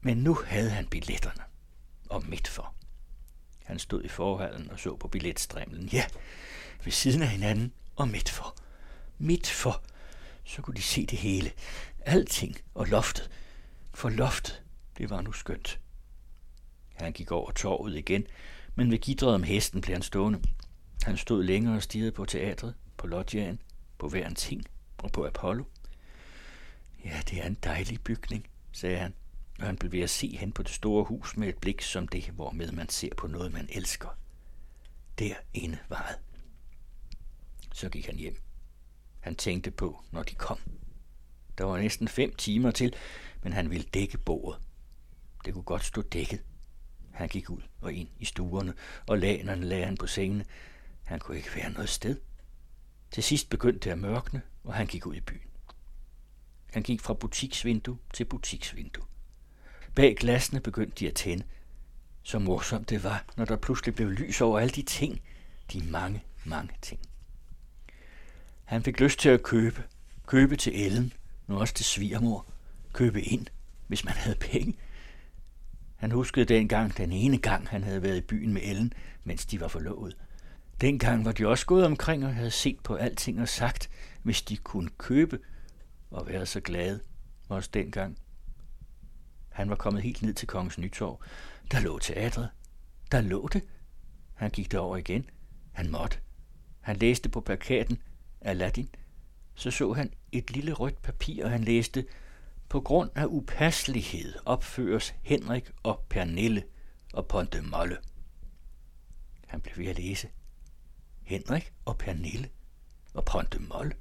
Men 0.00 0.16
nu 0.16 0.38
havde 0.46 0.70
han 0.70 0.86
billetterne, 0.86 1.42
og 2.08 2.24
midt 2.28 2.48
for. 2.48 2.74
Han 3.64 3.78
stod 3.78 4.04
i 4.04 4.08
forhallen 4.08 4.70
og 4.70 4.78
så 4.78 4.96
på 4.96 5.08
billetstrimlen. 5.08 5.88
Ja, 5.88 6.04
ved 6.84 6.92
siden 6.92 7.22
af 7.22 7.28
hinanden 7.28 7.72
og 7.96 8.08
midt 8.08 8.28
for. 8.28 8.56
Midt 9.18 9.46
for. 9.46 9.82
Så 10.46 10.62
kunne 10.62 10.76
de 10.76 10.82
se 10.82 11.06
det 11.06 11.18
hele. 11.18 11.52
Alting 12.00 12.56
og 12.74 12.86
loftet. 12.86 13.30
For 13.94 14.08
loftet, 14.08 14.62
det 14.98 15.10
var 15.10 15.20
nu 15.20 15.32
skønt. 15.32 15.80
Han 16.94 17.12
gik 17.12 17.30
over 17.30 17.50
torvet 17.50 17.96
igen, 17.96 18.26
men 18.74 18.90
ved 18.90 18.98
gidret 18.98 19.34
om 19.34 19.42
hesten 19.42 19.80
blev 19.80 19.94
han 19.94 20.02
stående. 20.02 20.42
Han 21.02 21.16
stod 21.16 21.44
længere 21.44 21.76
og 21.76 21.82
stirrede 21.82 22.12
på 22.12 22.24
teatret, 22.24 22.74
på 22.96 23.06
loggiaen, 23.06 23.60
på 23.98 24.08
hver 24.08 24.26
en 24.26 24.34
ting 24.34 24.64
og 24.98 25.12
på 25.12 25.26
Apollo. 25.26 25.64
Ja, 27.04 27.20
det 27.30 27.40
er 27.42 27.46
en 27.46 27.58
dejlig 27.64 28.00
bygning, 28.00 28.46
sagde 28.72 28.98
han, 28.98 29.14
og 29.58 29.66
han 29.66 29.76
blev 29.76 29.92
ved 29.92 30.00
at 30.00 30.10
se 30.10 30.36
hen 30.36 30.52
på 30.52 30.62
det 30.62 30.72
store 30.72 31.04
hus 31.04 31.36
med 31.36 31.48
et 31.48 31.58
blik 31.58 31.82
som 31.82 32.08
det, 32.08 32.24
hvormed 32.24 32.72
man 32.72 32.88
ser 32.88 33.14
på 33.14 33.26
noget, 33.26 33.52
man 33.52 33.68
elsker. 33.72 34.08
Derinde 35.18 35.78
var 35.88 36.06
det. 36.08 36.18
Så 37.72 37.88
gik 37.88 38.06
han 38.06 38.16
hjem. 38.16 38.45
Han 39.26 39.36
tænkte 39.36 39.70
på, 39.70 40.02
når 40.10 40.22
de 40.22 40.34
kom. 40.34 40.58
Der 41.58 41.64
var 41.64 41.78
næsten 41.78 42.08
fem 42.08 42.34
timer 42.34 42.70
til, 42.70 42.94
men 43.42 43.52
han 43.52 43.70
ville 43.70 43.86
dække 43.94 44.18
bordet. 44.18 44.60
Det 45.44 45.54
kunne 45.54 45.64
godt 45.64 45.84
stå 45.84 46.02
dækket. 46.02 46.42
Han 47.12 47.28
gik 47.28 47.50
ud 47.50 47.62
og 47.80 47.92
ind 47.92 48.08
i 48.18 48.24
stuerne, 48.24 48.74
og 49.06 49.18
lanerne 49.18 49.64
lagde 49.66 49.84
han 49.84 49.96
på 49.96 50.06
sengene. 50.06 50.44
Han 51.04 51.18
kunne 51.18 51.36
ikke 51.36 51.56
være 51.56 51.72
noget 51.72 51.88
sted. 51.88 52.20
Til 53.10 53.22
sidst 53.22 53.50
begyndte 53.50 53.78
det 53.78 53.90
at 53.90 53.98
mørkne, 53.98 54.42
og 54.64 54.74
han 54.74 54.86
gik 54.86 55.06
ud 55.06 55.14
i 55.14 55.20
byen. 55.20 55.50
Han 56.72 56.82
gik 56.82 57.00
fra 57.00 57.14
butiksvindue 57.14 57.98
til 58.14 58.24
butiksvindue. 58.24 59.04
Bag 59.94 60.16
glasene 60.16 60.60
begyndte 60.60 60.96
de 61.00 61.08
at 61.08 61.14
tænde. 61.14 61.44
Så 62.22 62.38
morsomt 62.38 62.90
det 62.90 63.04
var, 63.04 63.24
når 63.36 63.44
der 63.44 63.56
pludselig 63.56 63.94
blev 63.94 64.10
lys 64.10 64.40
over 64.40 64.58
alle 64.58 64.72
de 64.72 64.82
ting, 64.82 65.20
de 65.72 65.82
mange, 65.90 66.24
mange 66.44 66.72
ting. 66.82 67.00
Han 68.66 68.82
fik 68.82 69.00
lyst 69.00 69.18
til 69.18 69.28
at 69.28 69.42
købe. 69.42 69.82
Købe 70.26 70.56
til 70.56 70.86
Ellen, 70.86 71.12
nu 71.46 71.58
også 71.58 71.74
til 71.74 71.84
svigermor. 71.84 72.46
Købe 72.92 73.22
ind, 73.22 73.46
hvis 73.86 74.04
man 74.04 74.14
havde 74.14 74.36
penge. 74.36 74.76
Han 75.96 76.12
huskede 76.12 76.44
dengang, 76.46 76.96
den 76.96 77.12
ene 77.12 77.38
gang, 77.38 77.68
han 77.68 77.82
havde 77.82 78.02
været 78.02 78.16
i 78.16 78.20
byen 78.20 78.52
med 78.52 78.62
Ellen, 78.64 78.92
mens 79.24 79.46
de 79.46 79.60
var 79.60 79.68
forlovet. 79.68 80.16
Dengang 80.80 81.24
var 81.24 81.32
de 81.32 81.48
også 81.48 81.66
gået 81.66 81.86
omkring 81.86 82.24
og 82.24 82.34
havde 82.34 82.50
set 82.50 82.80
på 82.80 82.94
alting 82.94 83.40
og 83.40 83.48
sagt, 83.48 83.90
hvis 84.22 84.42
de 84.42 84.56
kunne 84.56 84.90
købe 84.98 85.38
og 86.10 86.26
være 86.28 86.46
så 86.46 86.60
glade, 86.60 87.00
også 87.48 87.70
dengang. 87.74 88.18
Han 89.48 89.70
var 89.70 89.76
kommet 89.76 90.02
helt 90.02 90.22
ned 90.22 90.34
til 90.34 90.48
Kongens 90.48 90.78
Nytorv. 90.78 91.22
Der 91.70 91.80
lå 91.80 91.98
teatret. 91.98 92.50
Der 93.12 93.20
lå 93.20 93.48
det. 93.52 93.62
Han 94.34 94.50
gik 94.50 94.72
derover 94.72 94.96
igen. 94.96 95.30
Han 95.72 95.90
måtte. 95.90 96.18
Han 96.80 96.96
læste 96.96 97.28
på 97.28 97.40
plakaten 97.40 97.98
Aladdin. 98.40 98.88
Så 99.54 99.70
så 99.70 99.92
han 99.92 100.12
et 100.32 100.50
lille 100.50 100.72
rødt 100.72 101.02
papir, 101.02 101.44
og 101.44 101.50
han 101.50 101.64
læste, 101.64 102.06
på 102.68 102.80
grund 102.80 103.10
af 103.14 103.24
upasselighed 103.26 104.34
opføres 104.44 105.14
Henrik 105.22 105.70
og 105.82 106.04
Pernille 106.08 106.64
og 107.12 107.26
Ponte 107.26 107.62
Molle. 107.62 107.96
Han 109.46 109.60
blev 109.60 109.76
ved 109.76 109.86
at 109.86 109.98
læse. 109.98 110.28
Henrik 111.22 111.72
og 111.84 111.98
Pernille 111.98 112.48
og 113.14 113.24
Ponte 113.24 113.58
Molle. 113.58 113.92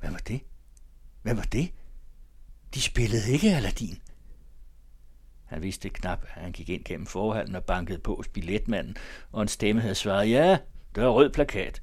Hvad 0.00 0.10
var 0.10 0.18
det? 0.18 0.40
Hvad 1.22 1.34
var 1.34 1.42
det? 1.42 1.72
De 2.74 2.80
spillede 2.80 3.32
ikke 3.32 3.56
Aladdin. 3.56 4.02
Han 5.44 5.62
vidste 5.62 5.88
knap, 5.88 6.22
at 6.22 6.42
han 6.42 6.52
gik 6.52 6.68
ind 6.68 6.84
gennem 6.84 7.06
forhallen 7.06 7.54
og 7.54 7.64
bankede 7.64 7.98
på 7.98 8.16
hos 8.16 8.28
billetmanden, 8.28 8.96
og 9.32 9.42
en 9.42 9.48
stemme 9.48 9.80
havde 9.80 9.94
svaret, 9.94 10.30
ja, 10.30 10.58
der 10.94 11.04
er 11.04 11.08
rød 11.08 11.30
plakat. 11.30 11.82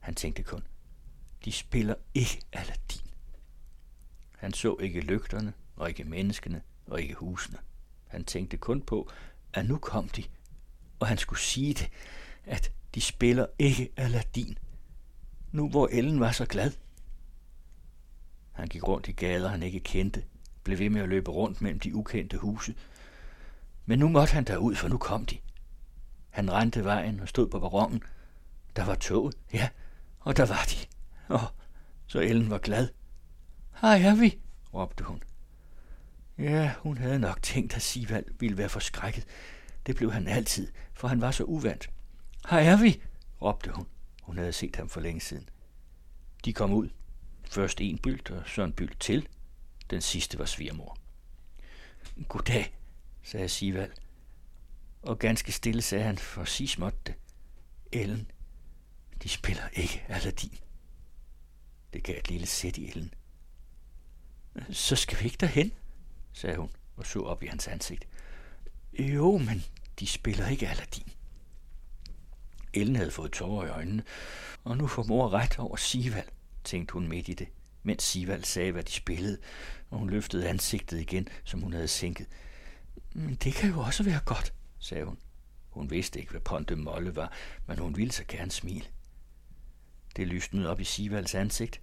Han 0.00 0.14
tænkte 0.14 0.42
kun, 0.42 0.66
de 1.44 1.52
spiller 1.52 1.94
ikke 2.14 2.40
Aladdin. 2.52 3.10
Han 4.36 4.52
så 4.52 4.76
ikke 4.76 5.00
lygterne, 5.00 5.52
og 5.76 5.88
ikke 5.88 6.04
menneskene, 6.04 6.62
og 6.86 7.02
ikke 7.02 7.14
husene. 7.14 7.58
Han 8.06 8.24
tænkte 8.24 8.56
kun 8.56 8.82
på, 8.82 9.10
at 9.52 9.66
nu 9.66 9.78
kom 9.78 10.08
de, 10.08 10.24
og 11.00 11.06
han 11.06 11.18
skulle 11.18 11.40
sige 11.40 11.74
det, 11.74 11.90
at 12.44 12.72
de 12.94 13.00
spiller 13.00 13.46
ikke 13.58 13.92
Aladdin. 13.96 14.58
Nu 15.52 15.68
hvor 15.68 15.88
Ellen 15.92 16.20
var 16.20 16.32
så 16.32 16.46
glad. 16.46 16.72
Han 18.52 18.68
gik 18.68 18.88
rundt 18.88 19.08
i 19.08 19.12
gader, 19.12 19.48
han 19.48 19.62
ikke 19.62 19.80
kendte, 19.80 20.24
blev 20.64 20.78
ved 20.78 20.90
med 20.90 21.00
at 21.00 21.08
løbe 21.08 21.30
rundt 21.30 21.60
mellem 21.60 21.80
de 21.80 21.94
ukendte 21.94 22.38
huse. 22.38 22.74
Men 23.86 23.98
nu 23.98 24.08
måtte 24.08 24.34
han 24.34 24.44
derud, 24.44 24.74
for 24.74 24.88
nu 24.88 24.98
kom 24.98 25.26
de. 25.26 25.38
Han 26.30 26.52
rendte 26.52 26.84
vejen 26.84 27.20
og 27.20 27.28
stod 27.28 27.48
på 27.48 27.60
perronen. 27.60 28.02
Der 28.76 28.84
var 28.84 28.94
toget, 28.94 29.34
ja, 29.52 29.68
og 30.20 30.36
der 30.36 30.46
var 30.46 30.68
de. 30.70 30.86
Og 31.34 31.46
så 32.06 32.20
Ellen 32.20 32.50
var 32.50 32.58
glad. 32.58 32.88
Hej 33.80 34.02
er 34.02 34.14
vi, 34.14 34.38
råbte 34.74 35.04
hun. 35.04 35.22
Ja, 36.38 36.74
hun 36.78 36.98
havde 36.98 37.18
nok 37.18 37.42
tænkt, 37.42 37.76
at 37.76 37.82
Sivald 37.82 38.24
ville 38.38 38.56
være 38.56 38.68
forskrækket. 38.68 39.26
Det 39.86 39.96
blev 39.96 40.12
han 40.12 40.28
altid, 40.28 40.72
for 40.94 41.08
han 41.08 41.20
var 41.20 41.30
så 41.30 41.44
uvant. 41.44 41.90
Her 42.50 42.58
er 42.58 42.76
vi, 42.82 43.02
råbte 43.42 43.70
hun. 43.70 43.86
Hun 44.22 44.38
havde 44.38 44.52
set 44.52 44.76
ham 44.76 44.88
for 44.88 45.00
længe 45.00 45.20
siden. 45.20 45.48
De 46.44 46.52
kom 46.52 46.72
ud. 46.72 46.88
Først 47.44 47.80
en 47.80 47.98
bylt, 47.98 48.30
og 48.30 48.42
så 48.46 48.62
en 48.62 48.72
bylt 48.72 49.00
til. 49.00 49.28
Den 49.90 50.00
sidste 50.00 50.38
var 50.38 50.44
svigermor. 50.44 50.98
Goddag, 52.28 52.74
sagde 53.22 53.48
Sivald. 53.48 53.92
Og 55.02 55.18
ganske 55.18 55.52
stille 55.52 55.82
sagde 55.82 56.04
han, 56.04 56.18
for 56.18 56.44
sig 56.44 56.68
småt 56.68 57.06
det. 57.06 57.14
Ellen, 57.92 58.30
de 59.22 59.28
spiller 59.28 59.68
ikke 59.72 60.04
Aladdin. 60.08 60.58
Det 61.92 62.02
gav 62.02 62.18
et 62.18 62.28
lille 62.30 62.46
sæt 62.46 62.76
i 62.76 62.88
Ellen. 62.88 63.14
Så 64.70 64.96
skal 64.96 65.20
vi 65.20 65.24
ikke 65.24 65.36
derhen, 65.40 65.72
sagde 66.32 66.56
hun 66.56 66.70
og 66.96 67.06
så 67.06 67.20
op 67.20 67.42
i 67.42 67.46
hans 67.46 67.68
ansigt. 67.68 68.08
Jo, 68.98 69.38
men 69.38 69.64
de 70.00 70.06
spiller 70.06 70.48
ikke 70.48 70.68
Aladdin. 70.68 71.12
Ellen 72.74 72.96
havde 72.96 73.10
fået 73.10 73.32
tårer 73.32 73.66
i 73.66 73.70
øjnene, 73.70 74.02
og 74.64 74.76
nu 74.76 74.86
får 74.86 75.02
mor 75.02 75.32
ret 75.32 75.58
over 75.58 75.76
Sivald. 75.76 76.28
tænkte 76.64 76.92
hun 76.92 77.08
midt 77.08 77.28
i 77.28 77.34
det, 77.34 77.48
mens 77.82 78.02
Sivald 78.02 78.44
sagde, 78.44 78.72
hvad 78.72 78.82
de 78.82 78.92
spillede, 78.92 79.38
og 79.90 79.98
hun 79.98 80.10
løftede 80.10 80.48
ansigtet 80.48 81.00
igen, 81.00 81.28
som 81.44 81.60
hun 81.60 81.72
havde 81.72 81.88
sænket. 81.88 82.26
Men 83.12 83.34
det 83.34 83.54
kan 83.54 83.70
jo 83.70 83.80
også 83.80 84.02
være 84.02 84.20
godt, 84.24 84.54
sagde 84.78 85.04
hun. 85.04 85.18
Hun 85.70 85.90
vidste 85.90 86.20
ikke, 86.20 86.30
hvad 86.30 86.40
Ponte 86.40 86.76
Molle 86.76 87.16
var, 87.16 87.32
men 87.66 87.78
hun 87.78 87.96
ville 87.96 88.12
så 88.12 88.24
gerne 88.28 88.50
smile. 88.50 88.84
Det 90.16 90.28
lysnede 90.28 90.70
op 90.70 90.80
i 90.80 90.84
Sivalds 90.84 91.34
ansigt. 91.34 91.80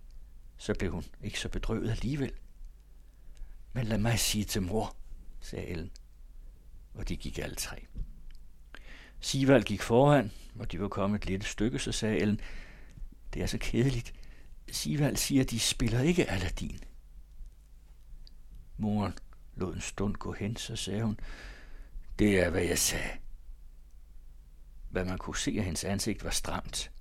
Så 0.57 0.73
blev 0.79 0.91
hun 0.91 1.03
ikke 1.23 1.39
så 1.39 1.49
bedrøvet 1.49 1.89
alligevel. 1.89 2.31
Men 3.73 3.85
lad 3.85 3.97
mig 3.97 4.19
sige 4.19 4.43
til 4.43 4.61
mor, 4.61 4.95
sagde 5.41 5.67
Ellen. 5.67 5.91
Og 6.93 7.09
de 7.09 7.17
gik 7.17 7.39
alle 7.39 7.55
tre. 7.55 7.85
Sivald 9.19 9.63
gik 9.63 9.81
foran, 9.81 10.31
og 10.59 10.71
de 10.71 10.79
var 10.79 10.87
kommet 10.87 11.21
et 11.21 11.25
lille 11.25 11.45
stykke, 11.45 11.79
så 11.79 11.91
sagde 11.91 12.17
Ellen, 12.17 12.41
det 13.33 13.41
er 13.41 13.45
så 13.47 13.57
kedeligt. 13.57 14.13
Sivald 14.71 15.15
siger, 15.15 15.43
at 15.43 15.51
de 15.51 15.59
spiller 15.59 16.01
ikke 16.01 16.29
Aladdin. 16.29 16.79
Moren 18.77 19.13
lod 19.55 19.75
en 19.75 19.81
stund 19.81 20.15
gå 20.15 20.33
hen, 20.33 20.55
så 20.55 20.75
sagde 20.75 21.03
hun, 21.03 21.19
det 22.19 22.39
er, 22.39 22.49
hvad 22.49 22.63
jeg 22.63 22.79
sagde. 22.79 23.11
Hvad 24.89 25.05
man 25.05 25.17
kunne 25.17 25.37
se 25.37 25.55
af 25.57 25.63
hendes 25.63 25.83
ansigt 25.83 26.23
var 26.23 26.29
stramt. 26.29 26.91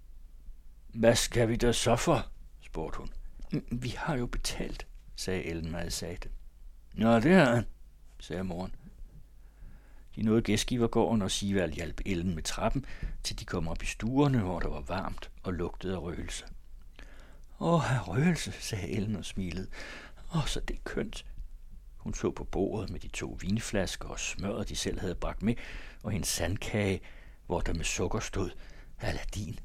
Hvad 0.88 1.14
skal 1.14 1.48
vi 1.48 1.56
da 1.56 1.72
så 1.72 1.96
for? 1.96 2.26
spurgte 2.60 2.98
hun. 2.98 3.08
Mm, 3.52 3.66
vi 3.70 3.88
har 3.88 4.16
jo 4.16 4.26
betalt, 4.26 4.86
sagde 5.16 5.44
Ellen 5.44 5.70
meget 5.70 5.92
sagte. 5.92 6.28
Nå, 6.94 7.20
det 7.20 7.34
har 7.34 7.54
han, 7.54 7.66
sagde 8.20 8.44
moren. 8.44 8.74
De 10.16 10.22
nåede 10.22 10.42
gæstgivergården, 10.42 11.22
og 11.22 11.30
Sivald 11.30 11.72
hjalp 11.72 12.00
Ellen 12.06 12.34
med 12.34 12.42
trappen, 12.42 12.84
til 13.22 13.38
de 13.38 13.44
kom 13.44 13.68
op 13.68 13.82
i 13.82 13.86
stuerne, 13.86 14.38
hvor 14.38 14.60
der 14.60 14.68
var 14.68 14.80
varmt 14.80 15.30
og 15.42 15.54
lugtede 15.54 15.94
af 15.94 16.02
røgelse. 16.02 16.44
Åh, 17.60 17.82
her 17.82 18.00
røgelse, 18.00 18.52
sagde 18.52 18.88
Ellen 18.88 19.16
og 19.16 19.24
smilede. 19.24 19.66
Åh, 20.34 20.46
så 20.46 20.60
det 20.60 20.76
er 20.76 20.80
kønt. 20.84 21.26
Hun 21.96 22.14
så 22.14 22.30
på 22.30 22.44
bordet 22.44 22.90
med 22.90 23.00
de 23.00 23.08
to 23.08 23.38
vinflasker 23.40 24.08
og 24.08 24.20
smøret, 24.20 24.68
de 24.68 24.76
selv 24.76 25.00
havde 25.00 25.14
bragt 25.14 25.42
med, 25.42 25.54
og 26.02 26.14
en 26.14 26.24
sandkage, 26.24 27.00
hvor 27.46 27.60
der 27.60 27.74
med 27.74 27.84
sukker 27.84 28.20
stod 28.20 28.50
Aladdin. 29.00 29.58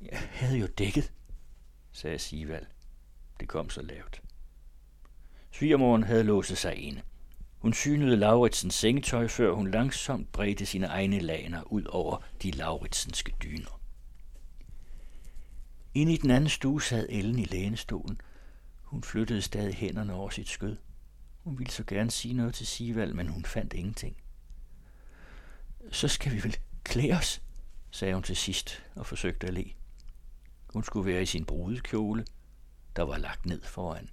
Jeg 0.00 0.18
havde 0.18 0.58
jo 0.58 0.66
dækket, 0.66 1.12
sagde 1.92 2.18
Sivald. 2.18 2.66
Det 3.40 3.48
kom 3.48 3.70
så 3.70 3.82
lavt. 3.82 4.22
Svigermoren 5.50 6.02
havde 6.02 6.24
låst 6.24 6.56
sig 6.56 6.76
inde. 6.76 7.02
Hun 7.58 7.72
synede 7.72 8.16
Lauritsens 8.16 8.74
sengetøj, 8.74 9.28
før 9.28 9.52
hun 9.52 9.70
langsomt 9.70 10.32
bredte 10.32 10.66
sine 10.66 10.86
egne 10.86 11.18
laner 11.18 11.72
ud 11.72 11.84
over 11.84 12.24
de 12.42 12.50
lauritsenske 12.50 13.34
dyner. 13.42 13.80
Inde 15.94 16.12
i 16.12 16.16
den 16.16 16.30
anden 16.30 16.50
stue 16.50 16.82
sad 16.82 17.06
Ellen 17.08 17.38
i 17.38 17.44
lænestolen. 17.44 18.20
Hun 18.82 19.02
flyttede 19.02 19.42
stadig 19.42 19.74
hænderne 19.74 20.14
over 20.14 20.30
sit 20.30 20.48
skød. 20.48 20.76
Hun 21.44 21.58
ville 21.58 21.72
så 21.72 21.84
gerne 21.84 22.10
sige 22.10 22.34
noget 22.34 22.54
til 22.54 22.66
Sivald, 22.66 23.14
men 23.14 23.28
hun 23.28 23.44
fandt 23.44 23.72
ingenting. 23.72 24.16
Så 25.92 26.08
skal 26.08 26.32
vi 26.32 26.42
vel 26.42 26.56
klæde 26.84 27.12
os, 27.12 27.42
sagde 27.90 28.14
hun 28.14 28.22
til 28.22 28.36
sidst 28.36 28.82
og 28.94 29.06
forsøgte 29.06 29.46
at 29.46 29.54
le. 29.54 29.64
Hun 30.78 30.84
skulle 30.84 31.12
være 31.12 31.22
i 31.22 31.26
sin 31.26 31.44
brudekjole, 31.44 32.24
der 32.96 33.02
var 33.02 33.18
lagt 33.18 33.46
ned 33.46 33.62
foran. 33.62 34.08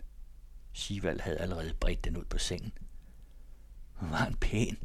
Sivald 0.74 1.20
havde 1.20 1.38
allerede 1.38 1.74
bredt 1.74 2.06
den 2.06 2.18
ud 2.18 2.26
på 2.26 2.38
sengen. 2.38 2.74
Hun 3.94 4.12
var 4.12 4.26
en 4.26 4.36
pæn. 4.36 4.78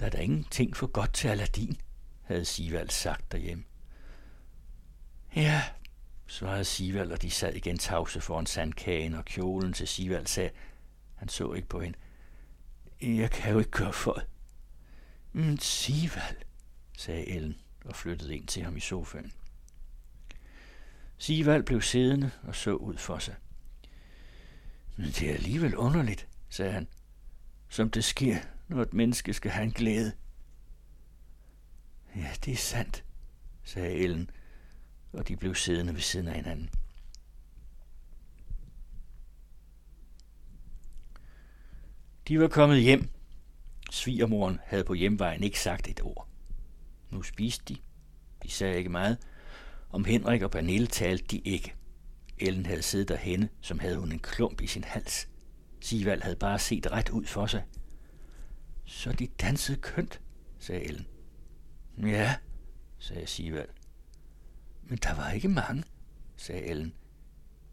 Der 0.00 0.06
er 0.06 0.10
da 0.10 0.18
ingenting 0.18 0.76
for 0.76 0.86
godt 0.86 1.12
til 1.14 1.28
Aladdin, 1.28 1.80
havde 2.22 2.44
Sivald 2.44 2.90
sagt 2.90 3.32
derhjemme. 3.32 3.64
Ja, 5.36 5.62
svarede 6.26 6.64
Sivald, 6.64 7.12
og 7.12 7.22
de 7.22 7.30
sad 7.30 7.54
igen 7.54 7.78
tavse 7.78 8.20
foran 8.20 8.46
sandkagen, 8.46 9.14
og 9.14 9.24
kjolen 9.24 9.72
til 9.72 9.88
Sivald 9.88 10.26
sagde, 10.26 10.50
han 11.14 11.28
så 11.28 11.52
ikke 11.52 11.68
på 11.68 11.80
hende. 11.80 11.98
Jeg 13.02 13.30
kan 13.30 13.52
jo 13.52 13.58
ikke 13.58 13.70
gøre 13.70 13.92
for 13.92 14.22
Men 15.32 15.58
Sivald, 15.58 16.36
sagde 16.98 17.28
Ellen 17.28 17.60
og 17.84 17.96
flyttede 17.96 18.36
ind 18.36 18.46
til 18.46 18.62
ham 18.62 18.76
i 18.76 18.80
sofaen. 18.80 19.32
Sivald 21.18 21.62
blev 21.62 21.82
siddende 21.82 22.30
og 22.42 22.54
så 22.54 22.74
ud 22.74 22.96
for 22.96 23.18
sig. 23.18 23.34
Men 24.96 25.06
det 25.06 25.30
er 25.30 25.34
alligevel 25.34 25.76
underligt, 25.76 26.28
sagde 26.48 26.72
han, 26.72 26.88
som 27.68 27.90
det 27.90 28.04
sker, 28.04 28.38
når 28.68 28.82
et 28.82 28.94
menneske 28.94 29.34
skal 29.34 29.50
have 29.50 29.64
en 29.64 29.72
glæde. 29.72 30.12
Ja, 32.16 32.30
det 32.44 32.52
er 32.52 32.56
sandt, 32.56 33.04
sagde 33.64 33.94
Ellen, 33.94 34.30
og 35.12 35.28
de 35.28 35.36
blev 35.36 35.54
siddende 35.54 35.94
ved 35.94 36.00
siden 36.00 36.28
af 36.28 36.34
hinanden. 36.34 36.70
De 42.28 42.40
var 42.40 42.48
kommet 42.48 42.82
hjem. 42.82 43.10
Svigermoren 43.90 44.60
havde 44.64 44.84
på 44.84 44.94
hjemvejen 44.94 45.42
ikke 45.42 45.60
sagt 45.60 45.88
et 45.88 46.00
ord. 46.02 46.28
Nu 47.10 47.22
spiste 47.22 47.74
de. 47.74 47.80
De 48.42 48.50
sagde 48.50 48.78
ikke 48.78 48.90
meget. 48.90 49.18
Om 49.94 50.04
Henrik 50.04 50.42
og 50.42 50.50
Pernille 50.50 50.86
talte 50.86 51.24
de 51.24 51.38
ikke. 51.38 51.74
Ellen 52.38 52.66
havde 52.66 52.82
siddet 52.82 53.08
derhenne, 53.08 53.48
som 53.60 53.78
havde 53.78 53.96
hun 53.96 54.12
en 54.12 54.18
klump 54.18 54.60
i 54.60 54.66
sin 54.66 54.84
hals. 54.84 55.28
Sivald 55.80 56.22
havde 56.22 56.36
bare 56.36 56.58
set 56.58 56.92
ret 56.92 57.10
ud 57.10 57.24
for 57.24 57.46
sig. 57.46 57.64
Så 58.84 59.12
de 59.12 59.26
dansede 59.26 59.78
kønt, 59.80 60.20
sagde 60.58 60.84
Ellen. 60.84 61.06
Ja, 62.02 62.36
sagde 62.98 63.26
Sivald. 63.26 63.68
Men 64.82 64.98
der 64.98 65.14
var 65.14 65.30
ikke 65.30 65.48
mange, 65.48 65.84
sagde 66.36 66.62
Ellen. 66.66 66.94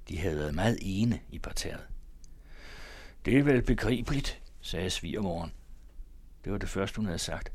De 0.10 0.18
havde 0.18 0.38
været 0.38 0.56
meget 0.56 0.78
ene 0.82 1.20
i 1.30 1.40
parterret. 1.40 1.88
Det 3.26 3.38
er 3.38 3.44
vel 3.44 3.62
begribeligt, 3.62 4.42
sagde 4.62 4.90
svigermoren. 4.90 5.52
Det 6.44 6.52
var 6.52 6.58
det 6.58 6.70
første, 6.70 6.96
hun 6.96 7.06
havde 7.06 7.20
sagt. 7.20 7.52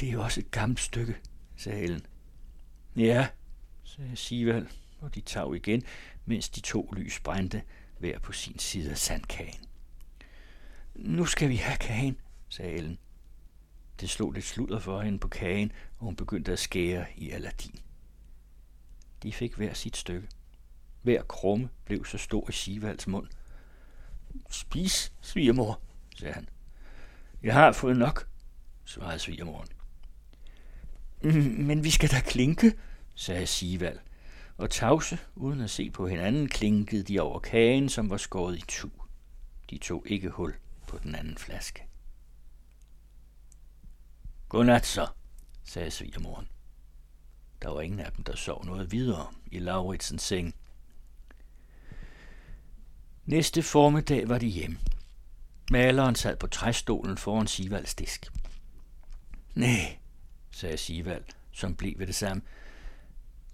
Det 0.00 0.08
er 0.08 0.12
jo 0.12 0.22
også 0.22 0.40
et 0.40 0.50
gammelt 0.50 0.80
stykke, 0.80 1.16
sagde 1.56 1.82
Ellen. 1.82 2.06
Ja, 2.96 3.28
sagde 3.84 4.16
Sivald, 4.16 4.66
og 5.00 5.14
de 5.14 5.20
tag 5.20 5.56
igen, 5.56 5.82
mens 6.24 6.48
de 6.48 6.60
to 6.60 6.90
lys 6.96 7.20
brændte 7.20 7.62
hver 7.98 8.18
på 8.18 8.32
sin 8.32 8.58
side 8.58 8.90
af 8.90 8.98
sandkagen. 8.98 9.60
Nu 10.94 11.24
skal 11.24 11.48
vi 11.48 11.56
have 11.56 11.76
kagen, 11.76 12.20
sagde 12.48 12.72
Ellen. 12.72 12.98
Det 14.00 14.10
slog 14.10 14.32
lidt 14.32 14.44
sludder 14.44 14.78
for 14.78 15.00
hende 15.00 15.18
på 15.18 15.28
kagen, 15.28 15.72
og 15.98 16.04
hun 16.04 16.16
begyndte 16.16 16.52
at 16.52 16.58
skære 16.58 17.06
i 17.16 17.30
Aladdin. 17.30 17.78
De 19.22 19.32
fik 19.32 19.54
hver 19.54 19.74
sit 19.74 19.96
stykke. 19.96 20.28
Hver 21.02 21.22
krumme 21.22 21.68
blev 21.84 22.04
så 22.04 22.18
stor 22.18 22.48
i 22.48 22.52
Sivalds 22.52 23.06
mund. 23.06 23.26
Spis, 24.50 25.12
svigermor, 25.20 25.80
sagde 26.16 26.34
han. 26.34 26.48
Jeg 27.42 27.54
har 27.54 27.72
fået 27.72 27.96
nok, 27.96 28.28
svarede 28.84 29.18
svigermoren. 29.18 29.68
Mm, 31.22 31.64
men 31.66 31.84
vi 31.84 31.90
skal 31.90 32.10
da 32.10 32.20
klinke, 32.20 32.72
sagde 33.16 33.46
Sivald. 33.46 33.98
Og 34.56 34.70
tavse, 34.70 35.18
uden 35.34 35.60
at 35.60 35.70
se 35.70 35.90
på 35.90 36.06
hinanden, 36.06 36.48
klinkede 36.48 37.02
de 37.02 37.20
over 37.20 37.38
kagen, 37.38 37.88
som 37.88 38.10
var 38.10 38.16
skåret 38.16 38.58
i 38.58 38.64
tu. 38.68 38.90
De 39.70 39.78
tog 39.78 40.02
ikke 40.06 40.28
hul 40.28 40.54
på 40.88 40.98
den 40.98 41.14
anden 41.14 41.38
flaske. 41.38 41.82
Godnat 44.48 44.86
så, 44.86 45.06
sagde 45.64 45.90
svigermoren. 45.90 46.48
Der 47.62 47.68
var 47.68 47.80
ingen 47.80 48.00
af 48.00 48.12
dem, 48.12 48.24
der 48.24 48.36
sov 48.36 48.64
noget 48.64 48.92
videre 48.92 49.26
i 49.46 49.58
Lauritsens 49.58 50.22
seng. 50.22 50.54
Næste 53.24 53.62
formiddag 53.62 54.28
var 54.28 54.38
de 54.38 54.46
hjemme. 54.46 54.78
Maleren 55.70 56.14
sad 56.14 56.36
på 56.36 56.46
træstolen 56.46 57.18
foran 57.18 57.46
Sivalds 57.46 57.94
disk. 57.94 58.26
Nej, 59.54 59.98
sagde 60.50 60.76
Sivald, 60.76 61.24
som 61.52 61.76
blev 61.76 61.98
ved 61.98 62.06
det 62.06 62.14
samme. 62.14 62.42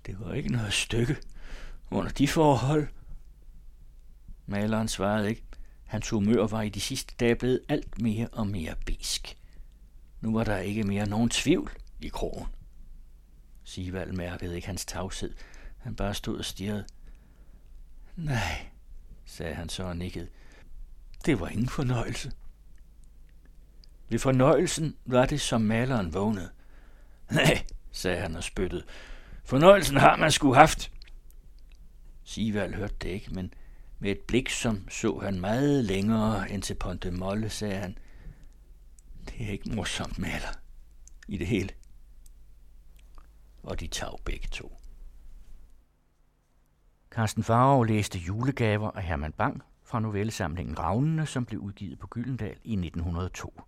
Det 0.07 0.21
var 0.21 0.35
ikke 0.35 0.53
noget 0.53 0.73
stykke 0.73 1.17
under 1.91 2.11
de 2.11 2.29
forhold. 2.29 2.89
Maleren 4.47 4.89
svarede 4.89 5.29
ikke. 5.29 5.43
Hans 5.85 6.11
humør 6.11 6.47
var 6.47 6.63
i 6.63 6.69
de 6.69 6.81
sidste 6.81 7.15
dage 7.21 7.37
blevet 7.37 7.61
alt 7.69 8.03
mere 8.03 8.29
og 8.29 8.47
mere 8.47 8.75
bisk. 8.87 9.37
Nu 10.21 10.33
var 10.33 10.45
der 10.45 10.59
ikke 10.59 10.85
mere 10.85 11.07
nogen 11.07 11.31
tvivl 11.31 11.71
i 12.01 12.09
krogen. 12.09 12.47
Sivald 13.65 14.13
mærkede 14.13 14.55
ikke 14.55 14.67
hans 14.67 14.85
tavshed. 14.85 15.35
Han 15.79 15.97
bare 15.97 16.15
stod 16.15 16.39
og 16.39 16.45
stirrede. 16.45 16.85
Nej, 18.17 18.67
sagde 19.25 19.55
han 19.55 19.69
så 19.69 19.83
og 19.83 19.97
nikkede. 19.97 20.29
Det 21.27 21.41
var 21.41 21.49
ingen 21.49 21.69
fornøjelse. 21.69 22.33
Ved 24.09 24.19
fornøjelsen 24.19 24.97
var 25.05 25.27
det, 25.27 25.41
som 25.41 25.61
maleren 25.61 26.15
vågnede. 26.15 26.51
Nej, 27.31 27.65
sagde 27.93 28.21
han 28.21 28.37
og 28.37 28.45
spyttede. 28.45 28.85
Fornøjelsen 29.45 29.97
har 29.97 30.17
man 30.17 30.31
sgu 30.31 30.55
haft. 30.55 30.93
Sivald 32.25 32.75
hørte 32.75 32.95
det 33.03 33.09
ikke, 33.09 33.35
men 33.35 33.55
med 33.99 34.11
et 34.11 34.21
blik, 34.21 34.51
som 34.51 34.89
så 34.89 35.19
han 35.19 35.41
meget 35.41 35.85
længere 35.85 36.51
end 36.51 36.63
til 36.63 36.75
Ponte 36.75 37.11
Molle, 37.11 37.49
sagde 37.49 37.77
han, 37.77 37.99
det 39.29 39.47
er 39.47 39.51
ikke 39.51 39.71
morsomt, 39.71 40.19
maler, 40.19 40.59
i 41.29 41.37
det 41.37 41.47
hele. 41.47 41.69
Og 43.63 43.81
de 43.81 43.87
tag 43.87 44.19
begge 44.25 44.49
to. 44.49 44.79
Carsten 47.11 47.43
Farov 47.43 47.85
læste 47.85 48.19
julegaver 48.19 48.91
af 48.91 49.03
Herman 49.03 49.33
Bang 49.33 49.63
fra 49.85 50.01
novellesamlingen 50.01 50.79
Ravnene, 50.79 51.27
som 51.27 51.45
blev 51.45 51.61
udgivet 51.61 51.99
på 51.99 52.07
Gyldendal 52.07 52.57
i 52.65 52.73
1902. 52.73 53.61